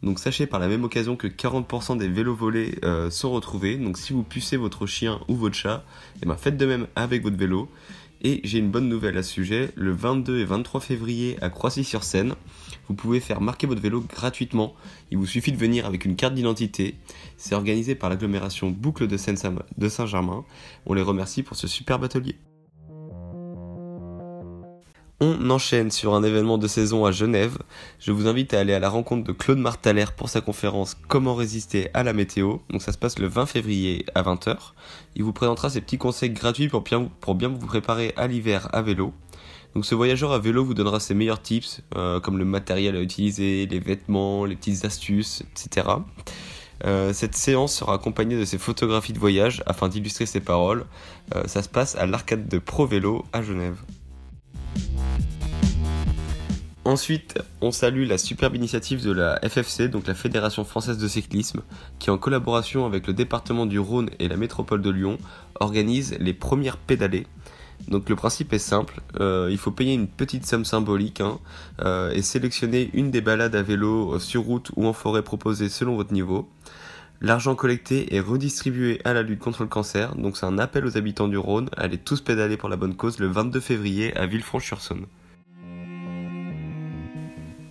Donc 0.02 0.18
sachez 0.18 0.48
par 0.48 0.58
la 0.58 0.66
même 0.66 0.82
occasion 0.82 1.14
que 1.14 1.28
40% 1.28 1.96
des 1.96 2.08
vélos 2.08 2.34
volés 2.34 2.76
sont 3.10 3.30
retrouvés. 3.30 3.76
Donc 3.76 3.98
si 3.98 4.12
vous 4.12 4.24
pucez 4.24 4.56
votre 4.56 4.86
chien 4.86 5.20
ou 5.28 5.36
votre 5.36 5.54
chat, 5.54 5.84
eh 6.22 6.26
ben 6.26 6.36
faites 6.36 6.56
de 6.56 6.66
même 6.66 6.88
avec 6.96 7.22
votre 7.22 7.36
vélo. 7.36 7.68
Et 8.20 8.40
j'ai 8.42 8.58
une 8.58 8.70
bonne 8.70 8.88
nouvelle 8.88 9.16
à 9.16 9.22
ce 9.22 9.30
sujet. 9.30 9.70
Le 9.76 9.92
22 9.92 10.40
et 10.40 10.44
23 10.44 10.80
février 10.80 11.36
à 11.40 11.50
Croissy-sur-Seine, 11.50 12.34
vous 12.88 12.94
pouvez 12.94 13.20
faire 13.20 13.40
marquer 13.40 13.66
votre 13.66 13.80
vélo 13.80 14.00
gratuitement. 14.00 14.74
Il 15.10 15.18
vous 15.18 15.26
suffit 15.26 15.52
de 15.52 15.56
venir 15.56 15.86
avec 15.86 16.04
une 16.04 16.16
carte 16.16 16.34
d'identité. 16.34 16.96
C'est 17.36 17.54
organisé 17.54 17.94
par 17.94 18.10
l'agglomération 18.10 18.70
Boucle 18.70 19.06
de 19.06 19.16
Saint-Germain. 19.16 20.44
On 20.86 20.94
les 20.94 21.02
remercie 21.02 21.42
pour 21.42 21.56
ce 21.56 21.68
superbe 21.68 22.04
atelier. 22.04 22.36
On 25.20 25.50
enchaîne 25.50 25.90
sur 25.90 26.14
un 26.14 26.22
événement 26.22 26.58
de 26.58 26.68
saison 26.68 27.04
à 27.04 27.10
Genève. 27.10 27.58
Je 27.98 28.12
vous 28.12 28.28
invite 28.28 28.54
à 28.54 28.60
aller 28.60 28.72
à 28.72 28.78
la 28.78 28.88
rencontre 28.88 29.26
de 29.26 29.32
Claude 29.32 29.58
Martaler 29.58 30.04
pour 30.16 30.28
sa 30.28 30.40
conférence 30.40 30.96
Comment 31.08 31.34
résister 31.34 31.90
à 31.92 32.04
la 32.04 32.12
météo. 32.12 32.58
Donc 32.70 32.82
ça 32.82 32.92
se 32.92 32.98
passe 32.98 33.18
le 33.18 33.26
20 33.26 33.46
février 33.46 34.06
à 34.14 34.22
20h. 34.22 34.56
Il 35.16 35.24
vous 35.24 35.32
présentera 35.32 35.70
ses 35.70 35.80
petits 35.80 35.98
conseils 35.98 36.30
gratuits 36.30 36.68
pour 36.68 36.82
bien, 37.34 37.48
vous 37.48 37.66
préparer 37.66 38.14
à 38.16 38.28
l'hiver 38.28 38.68
à 38.72 38.80
vélo. 38.80 39.12
Donc 39.74 39.86
ce 39.86 39.96
voyageur 39.96 40.30
à 40.30 40.38
vélo 40.38 40.64
vous 40.64 40.74
donnera 40.74 41.00
ses 41.00 41.14
meilleurs 41.14 41.42
tips, 41.42 41.82
euh, 41.96 42.20
comme 42.20 42.38
le 42.38 42.44
matériel 42.44 42.94
à 42.94 43.00
utiliser, 43.00 43.66
les 43.66 43.80
vêtements, 43.80 44.44
les 44.44 44.54
petites 44.54 44.84
astuces, 44.84 45.42
etc. 45.50 45.88
Euh, 46.84 47.12
cette 47.12 47.34
séance 47.34 47.74
sera 47.74 47.94
accompagnée 47.94 48.38
de 48.38 48.44
ses 48.44 48.58
photographies 48.58 49.14
de 49.14 49.18
voyage 49.18 49.64
afin 49.66 49.88
d'illustrer 49.88 50.26
ses 50.26 50.40
paroles. 50.40 50.86
Euh, 51.34 51.42
ça 51.48 51.64
se 51.64 51.68
passe 51.68 51.96
à 51.96 52.06
l'arcade 52.06 52.46
de 52.46 52.58
Pro 52.60 52.86
Vélo 52.86 53.24
à 53.32 53.42
Genève. 53.42 53.78
Ensuite, 56.88 57.38
on 57.60 57.70
salue 57.70 58.08
la 58.08 58.16
superbe 58.16 58.56
initiative 58.56 59.04
de 59.04 59.12
la 59.12 59.38
FFC, 59.46 59.88
donc 59.88 60.06
la 60.06 60.14
Fédération 60.14 60.64
française 60.64 60.96
de 60.96 61.06
cyclisme, 61.06 61.60
qui 61.98 62.08
en 62.08 62.16
collaboration 62.16 62.86
avec 62.86 63.06
le 63.06 63.12
département 63.12 63.66
du 63.66 63.78
Rhône 63.78 64.08
et 64.18 64.26
la 64.26 64.38
métropole 64.38 64.80
de 64.80 64.88
Lyon 64.88 65.18
organise 65.60 66.16
les 66.18 66.32
premières 66.32 66.78
pédalées. 66.78 67.26
Donc 67.88 68.08
le 68.08 68.16
principe 68.16 68.54
est 68.54 68.58
simple, 68.58 69.02
euh, 69.20 69.48
il 69.50 69.58
faut 69.58 69.70
payer 69.70 69.92
une 69.92 70.08
petite 70.08 70.46
somme 70.46 70.64
symbolique 70.64 71.20
hein, 71.20 71.40
euh, 71.82 72.10
et 72.12 72.22
sélectionner 72.22 72.88
une 72.94 73.10
des 73.10 73.20
balades 73.20 73.54
à 73.54 73.60
vélo 73.62 74.14
euh, 74.14 74.18
sur 74.18 74.44
route 74.44 74.70
ou 74.74 74.86
en 74.86 74.94
forêt 74.94 75.22
proposées 75.22 75.68
selon 75.68 75.94
votre 75.94 76.14
niveau. 76.14 76.48
L'argent 77.20 77.54
collecté 77.54 78.14
est 78.16 78.20
redistribué 78.20 79.02
à 79.04 79.12
la 79.12 79.20
lutte 79.20 79.40
contre 79.40 79.62
le 79.62 79.68
cancer, 79.68 80.14
donc 80.14 80.38
c'est 80.38 80.46
un 80.46 80.56
appel 80.56 80.86
aux 80.86 80.96
habitants 80.96 81.28
du 81.28 81.36
Rhône 81.36 81.68
à 81.76 81.82
aller 81.82 81.98
tous 81.98 82.22
pédaler 82.22 82.56
pour 82.56 82.70
la 82.70 82.76
bonne 82.76 82.96
cause 82.96 83.18
le 83.18 83.26
22 83.26 83.60
février 83.60 84.16
à 84.16 84.24
Villefranche-sur-Saône. 84.24 85.04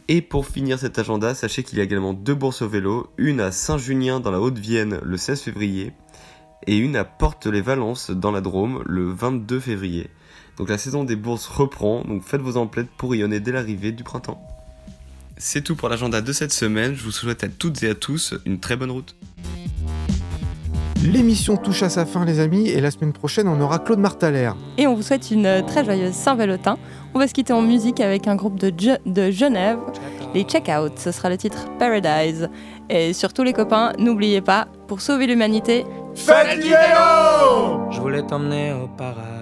Et 0.10 0.22
pour 0.22 0.48
finir 0.48 0.80
cet 0.80 1.00
agenda, 1.00 1.36
sachez 1.36 1.64
qu'il 1.64 1.78
y 1.78 1.82
a 1.82 1.84
également 1.84 2.14
deux 2.14 2.34
bourses 2.34 2.62
au 2.62 2.70
vélo, 2.70 3.12
une 3.18 3.42
à 3.42 3.52
Saint-Junien 3.52 4.22
dans 4.22 4.32
la 4.32 4.40
Haute-Vienne 4.40 5.02
le 5.04 5.18
16 5.18 5.42
février 5.42 5.92
et 6.66 6.78
une 6.78 6.96
à 6.96 7.04
Porte-les-Valences 7.04 8.12
dans 8.12 8.32
la 8.32 8.40
Drôme 8.40 8.84
le 8.86 9.12
22 9.12 9.60
février. 9.60 10.10
Donc 10.58 10.70
la 10.70 10.78
saison 10.78 11.04
des 11.04 11.18
bourses 11.18 11.48
reprend, 11.48 12.06
donc 12.06 12.24
faites 12.24 12.40
vos 12.40 12.56
emplettes 12.56 12.90
pour 12.98 13.12
rayonner 13.12 13.42
dès 13.42 13.52
l'arrivée 13.52 13.92
du 13.92 14.06
printemps. 14.06 14.42
C'est 15.36 15.62
tout 15.62 15.76
pour 15.76 15.90
l'agenda 15.90 16.22
de 16.22 16.32
cette 16.32 16.54
semaine, 16.54 16.96
je 16.96 17.04
vous 17.04 17.12
souhaite 17.12 17.44
à 17.44 17.50
toutes 17.50 17.84
et 17.84 17.90
à 17.90 17.96
tous 17.96 18.34
une 18.46 18.62
très 18.62 18.78
bonne 18.78 18.92
route. 18.92 19.14
L'émission 21.04 21.58
touche 21.58 21.84
à 21.84 21.90
sa 21.90 22.06
fin 22.06 22.26
les 22.26 22.40
amis 22.40 22.70
et 22.70 22.82
la 22.82 22.92
semaine 22.92 23.14
prochaine 23.14 23.48
on 23.48 23.60
aura 23.62 23.80
Claude 23.80 24.00
Martaler. 24.00 24.52
Et 24.78 24.88
on 24.88 24.96
vous 24.96 25.04
souhaite 25.04 25.32
une 25.32 25.64
très 25.66 25.86
joyeuse 25.86 26.14
Saint-Valentin. 26.14 26.78
On 27.14 27.20
va 27.20 27.28
se 27.28 27.34
quitter 27.34 27.54
en 27.54 27.62
musique 27.62 28.00
avec 28.00 28.28
un 28.28 28.36
groupe 28.36 28.60
de, 28.60 28.72
de 29.06 29.32
Genève, 29.32 29.78
les 30.34 30.44
Checkout. 30.44 30.98
Ce 30.98 31.12
sera 31.12 31.30
le 31.30 31.38
titre 31.38 31.66
Paradise. 31.80 32.50
Et 32.90 33.14
surtout 33.14 33.44
les 33.44 33.54
copains, 33.54 33.94
n'oubliez 34.00 34.42
pas, 34.42 34.68
pour 34.88 35.02
sauver 35.02 35.28
l'humanité, 35.28 35.86
faites 36.16 36.60
du 36.60 36.70
vélo 36.70 37.90
Je 37.92 38.00
voulais 38.00 38.24
t'emmener 38.24 38.74
au 38.74 38.88
paradis, 38.88 39.37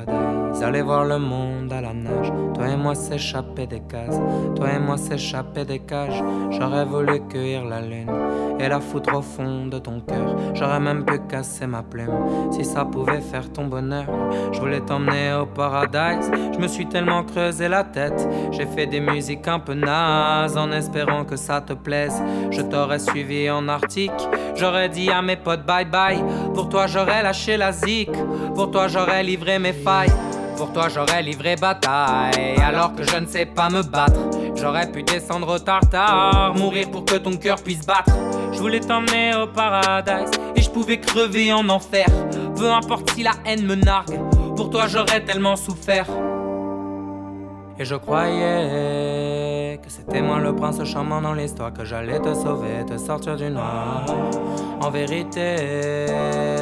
aller 0.65 0.81
voir 0.81 1.05
le 1.05 1.19
monde 1.19 1.71
à 1.71 1.81
la 1.81 1.93
nage. 1.93 2.31
Toi 2.55 2.69
et 2.69 2.75
moi 2.75 2.95
s'échapper 2.95 3.67
des 3.67 3.81
cases, 3.81 4.19
toi 4.55 4.67
et 4.75 4.79
moi 4.79 4.97
s'échapper 4.97 5.63
des 5.63 5.79
cages. 5.79 6.23
J'aurais 6.49 6.85
voulu 6.85 7.21
cueillir 7.29 7.65
la 7.65 7.81
lune 7.81 8.09
et 8.59 8.67
la 8.67 8.79
foutre 8.79 9.15
au 9.15 9.21
fond 9.21 9.67
de 9.67 9.77
ton 9.77 9.99
cœur. 9.99 10.35
J'aurais 10.55 10.79
même 10.79 11.05
pu 11.05 11.19
casser 11.29 11.67
ma 11.67 11.83
plume 11.83 12.51
si 12.51 12.65
ça 12.65 12.83
pouvait 12.83 13.21
faire 13.21 13.51
ton 13.51 13.65
bonheur. 13.67 14.05
Je 14.53 14.59
voulais 14.59 14.79
t'emmener 14.79 15.33
au 15.33 15.45
paradise, 15.45 16.31
je 16.53 16.59
me 16.59 16.67
suis 16.67 16.87
tellement 16.87 17.23
creusé 17.23 17.67
la 17.67 17.83
tête. 17.83 18.27
J'ai 18.51 18.65
fait 18.65 18.87
des 18.87 19.01
musiques 19.01 19.47
un 19.47 19.59
peu 19.59 19.75
nazes 19.75 20.57
en 20.57 20.71
espérant 20.71 21.25
que 21.25 21.35
ça 21.35 21.61
te 21.61 21.73
plaise. 21.73 22.21
Je 22.49 22.61
t'aurais 22.61 22.99
suivi 22.99 23.51
en 23.51 23.67
Arctique, 23.67 24.27
j'aurais 24.55 24.89
dit 24.89 25.11
à 25.11 25.21
mes 25.21 25.37
potes 25.37 25.65
bye 25.65 25.85
bye. 25.85 26.23
Pour 26.55 26.69
toi 26.69 26.87
j'aurais 26.87 27.21
lâché 27.21 27.55
la 27.55 27.71
zik, 27.71 28.09
pour 28.55 28.71
toi 28.71 28.87
j'aurais 28.87 29.21
livré 29.21 29.59
mes 29.59 29.73
failles. 29.73 30.11
Pour 30.57 30.71
toi 30.71 30.87
j'aurais 30.89 31.21
livré 31.21 31.55
bataille 31.55 32.55
alors 32.63 32.95
que 32.95 33.03
je 33.03 33.17
ne 33.17 33.25
sais 33.25 33.45
pas 33.45 33.69
me 33.69 33.81
battre. 33.83 34.19
J'aurais 34.55 34.89
pu 34.89 35.03
descendre 35.03 35.55
au 35.55 35.59
tartare, 35.59 36.53
mourir 36.55 36.89
pour 36.89 37.03
que 37.03 37.15
ton 37.15 37.35
cœur 37.35 37.57
puisse 37.61 37.85
battre. 37.85 38.13
Je 38.53 38.59
voulais 38.59 38.79
t'emmener 38.79 39.35
au 39.35 39.47
paradise 39.47 40.31
et 40.55 40.61
je 40.61 40.69
pouvais 40.69 40.99
crever 40.99 41.51
en 41.51 41.67
enfer. 41.69 42.07
Peu 42.55 42.71
importe 42.71 43.11
si 43.11 43.23
la 43.23 43.33
haine 43.45 43.65
me 43.65 43.75
nargue, 43.75 44.17
pour 44.55 44.69
toi 44.69 44.87
j'aurais 44.87 45.23
tellement 45.23 45.57
souffert. 45.57 46.07
Et 47.77 47.83
je 47.83 47.95
croyais 47.95 49.24
que 49.85 49.91
c'était 49.91 50.21
moi 50.21 50.39
le 50.39 50.55
prince 50.55 50.83
charmant 50.83 51.21
dans 51.21 51.33
l'histoire, 51.33 51.71
que 51.71 51.85
j'allais 51.85 52.19
te 52.19 52.33
sauver, 52.33 52.83
te 52.87 52.97
sortir 52.97 53.35
du 53.35 53.49
noir. 53.51 54.05
En 54.81 54.89
vérité, 54.89 56.07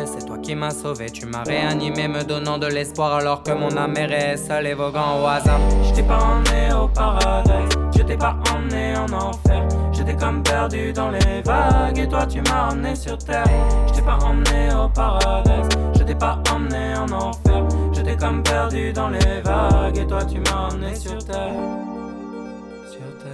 c'est 0.06 0.26
toi 0.26 0.38
qui 0.40 0.56
m'as 0.56 0.72
sauvé, 0.72 1.10
tu 1.10 1.26
m'as 1.26 1.44
réanimé, 1.44 2.08
me 2.10 2.24
donnant 2.24 2.58
de 2.58 2.68
l'espoir 2.68 3.14
alors 3.14 3.42
que 3.42 3.52
mon 3.52 3.76
âme 3.78 3.96
est 3.96 4.36
seule 4.36 4.68
et 4.68 4.74
voguant 4.74 5.22
au 5.22 5.26
hasard. 5.26 5.60
Je 5.84 5.94
t'ai 5.94 6.04
pas 6.04 6.20
emmené 6.20 6.74
au 6.74 6.88
paradis, 6.90 7.76
je 7.96 8.04
t'ai 8.04 8.18
pas 8.18 8.36
emmené 8.54 8.98
en 8.98 9.06
enfer. 9.14 9.68
J'étais 9.94 10.16
comme 10.16 10.44
perdu 10.44 10.92
dans 10.92 11.10
les 11.10 11.42
vagues 11.44 12.00
et 12.00 12.08
toi 12.08 12.26
tu 12.26 12.42
m'as 12.42 12.72
emmené 12.72 12.94
sur 12.96 13.18
terre. 13.18 13.46
Je 13.88 13.94
t'ai 13.94 14.02
pas 14.02 14.18
emmené 14.22 14.74
au 14.76 14.90
paradis, 14.90 15.78
je 15.98 16.04
t'ai 16.04 16.16
pas 16.16 16.40
emmené 16.54 16.94
en 16.98 17.10
enfer. 17.10 17.64
J'étais 17.94 18.18
comme 18.18 18.44
perdu 18.44 18.92
dans 18.92 19.10
les 19.10 19.42
vagues 19.42 19.98
et 19.98 20.06
toi 20.06 20.26
tu 20.26 20.40
m'as 20.40 20.70
emmené 20.70 20.94
sur 20.94 21.24
terre. 21.24 21.54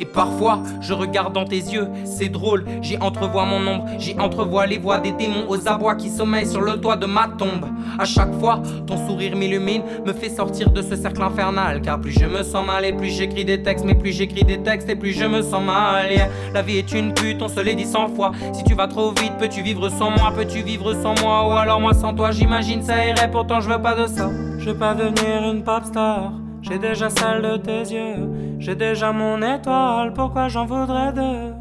Et 0.00 0.04
parfois, 0.04 0.60
je 0.80 0.92
regarde 0.92 1.32
dans 1.32 1.44
tes 1.44 1.56
yeux, 1.56 1.88
c'est 2.04 2.28
drôle, 2.28 2.64
j'y 2.82 2.96
entrevois 2.98 3.44
mon 3.44 3.66
ombre, 3.66 3.86
j'y 3.98 4.18
entrevois 4.18 4.66
les 4.66 4.78
voix 4.78 4.98
des 4.98 5.12
démons 5.12 5.48
aux 5.48 5.68
abois 5.68 5.94
qui 5.94 6.10
sommeillent 6.10 6.46
sur 6.46 6.60
le 6.60 6.80
toit 6.80 6.96
de 6.96 7.06
ma 7.06 7.28
tombe. 7.28 7.66
À 7.98 8.04
chaque 8.04 8.32
fois, 8.40 8.60
ton 8.86 8.96
sourire 9.06 9.36
m'illumine, 9.36 9.82
me 10.04 10.12
fait 10.12 10.30
sortir 10.30 10.70
de 10.70 10.82
ce 10.82 10.96
cercle 10.96 11.22
infernal. 11.22 11.80
Car 11.80 12.00
plus 12.00 12.12
je 12.12 12.26
me 12.26 12.42
sens 12.42 12.66
mal 12.66 12.84
et 12.84 12.92
plus 12.92 13.10
j'écris 13.10 13.44
des 13.44 13.62
textes, 13.62 13.84
mais 13.84 13.94
plus 13.94 14.12
j'écris 14.12 14.44
des 14.44 14.58
textes 14.58 14.88
et 14.88 14.96
plus 14.96 15.12
je 15.12 15.24
me 15.24 15.42
sens 15.42 15.62
mal. 15.64 16.10
La 16.52 16.62
vie 16.62 16.78
est 16.78 16.92
une 16.92 17.14
pute, 17.14 17.40
on 17.42 17.48
se 17.48 17.60
l'est 17.60 17.74
dit 17.74 17.84
cent 17.84 18.08
fois. 18.08 18.32
Si 18.52 18.64
tu 18.64 18.74
vas 18.74 18.88
trop 18.88 19.10
vite, 19.10 19.32
peux-tu 19.38 19.62
vivre 19.62 19.88
sans 19.88 20.10
moi, 20.10 20.32
peux-tu 20.34 20.62
vivre 20.62 20.92
sans 20.94 21.14
moi, 21.22 21.48
ou 21.48 21.52
alors 21.52 21.80
moi 21.80 21.94
sans 21.94 22.14
toi, 22.14 22.30
j'imagine 22.30 22.82
ça 22.82 23.06
irait, 23.06 23.30
pourtant 23.30 23.60
je 23.60 23.68
veux 23.68 23.80
pas 23.80 23.94
de 23.94 24.06
ça. 24.06 24.30
Je 24.58 24.70
veux 24.70 24.78
pas 24.78 24.94
devenir 24.94 25.52
une 25.52 25.62
pop 25.62 25.84
star. 25.84 26.32
J'ai 26.66 26.78
déjà 26.78 27.10
celle 27.10 27.42
de 27.42 27.56
tes 27.58 27.92
yeux, 27.92 28.56
j'ai 28.58 28.74
déjà 28.74 29.12
mon 29.12 29.36
étoile, 29.42 30.14
pourquoi 30.14 30.48
j'en 30.48 30.64
voudrais 30.64 31.12
deux? 31.12 31.52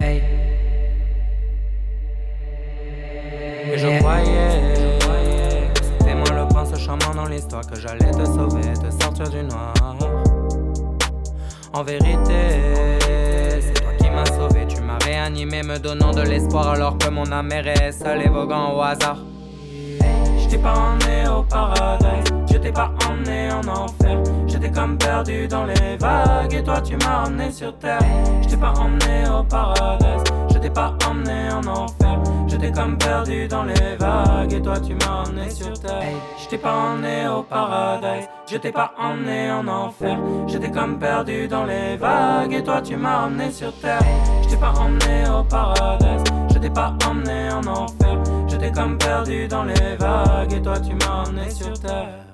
Hey. 0.00 0.22
Et 3.70 3.76
je 3.76 3.98
croyais, 3.98 4.74
c'était 5.82 6.14
moi 6.14 6.30
le 6.30 6.48
prince 6.48 6.74
charmant 6.78 7.14
dans 7.14 7.26
l'histoire, 7.26 7.66
que 7.66 7.78
j'allais 7.78 8.10
te 8.10 8.24
sauver, 8.24 8.72
te 8.72 8.90
sortir 9.02 9.28
du 9.28 9.42
noir. 9.44 9.74
En 11.74 11.82
vérité, 11.82 12.58
c'est 13.60 13.74
toi 13.74 13.92
qui 13.98 14.08
m'as 14.08 14.24
sauvé, 14.24 14.66
tu 14.66 14.80
m'as 14.80 14.96
réanimé, 15.04 15.62
me 15.62 15.78
donnant 15.78 16.12
de 16.12 16.22
l'espoir 16.22 16.68
alors 16.68 16.96
que 16.96 17.10
mon 17.10 17.30
âme 17.30 17.52
est 17.52 17.92
seule 17.92 18.22
et 18.22 18.28
voguant 18.30 18.74
au 18.74 18.80
hasard. 18.80 19.18
Je 20.00 20.48
t'ai 20.48 20.56
pas 20.58 20.72
emmené 20.72 21.28
au 21.28 21.42
paradis, 21.42 22.32
je 22.50 22.56
t'ai 22.56 22.72
pas 22.72 22.90
emmené 23.18 23.50
en 23.52 23.60
enfer. 23.68 24.22
J'étais 24.46 24.70
comme 24.70 24.96
perdu 24.96 25.48
dans 25.48 25.64
les 25.64 25.96
vagues 25.96 26.54
et 26.54 26.62
toi 26.62 26.80
tu 26.80 26.96
m'as 26.96 27.26
emmené 27.26 27.50
sur 27.50 27.76
terre. 27.78 28.00
Je 28.42 28.48
t'ai 28.48 28.56
pas 28.56 28.72
emmené 28.72 29.28
au 29.28 29.42
paradis, 29.44 30.30
je 30.52 30.58
t'ai 30.58 30.70
pas 30.70 30.94
emmené 31.08 31.50
en 31.52 31.66
enfer. 31.66 32.20
J'étais 32.46 32.72
comme 32.72 32.96
perdu 32.98 33.48
dans 33.48 33.64
les 33.64 33.96
vagues 33.98 34.52
et 34.52 34.62
toi 34.62 34.80
tu 34.80 34.94
m'as 34.94 35.24
emmené 35.24 35.50
sur 35.50 35.72
terre. 35.80 36.02
Je 36.38 36.48
t'ai 36.48 36.58
pas 36.58 36.74
emmené 36.74 37.28
au 37.28 37.42
paradis, 37.42 38.26
je 38.50 38.56
t'ai 38.56 38.72
pas 38.72 38.92
emmené 38.98 39.50
en 39.50 39.66
enfer. 39.68 40.18
J'étais 40.46 40.70
comme 40.70 40.98
perdu 40.98 41.48
dans 41.48 41.64
les 41.64 41.96
vagues 41.96 42.52
et 42.52 42.62
toi 42.62 42.80
tu 42.82 42.96
m'as 42.96 43.26
emmené 43.26 43.50
sur 43.50 43.72
terre. 43.80 44.00
Je 44.42 44.48
t'ai 44.48 44.56
pas 44.56 44.72
emmené 44.72 45.28
au 45.28 45.44
paradis. 45.44 46.24
Je 46.52 46.58
t'ai 46.58 46.70
pas 46.70 46.92
emmené 47.08 47.52
en 47.52 47.64
enfer, 47.68 48.18
j'étais 48.48 48.72
comme 48.72 48.98
perdu 48.98 49.46
dans 49.46 49.62
les 49.62 49.96
vagues 49.96 50.52
et 50.52 50.60
toi 50.60 50.74
tu 50.80 50.92
m'as 50.94 51.22
emmené 51.22 51.48
sur 51.50 51.72
terre. 51.78 52.27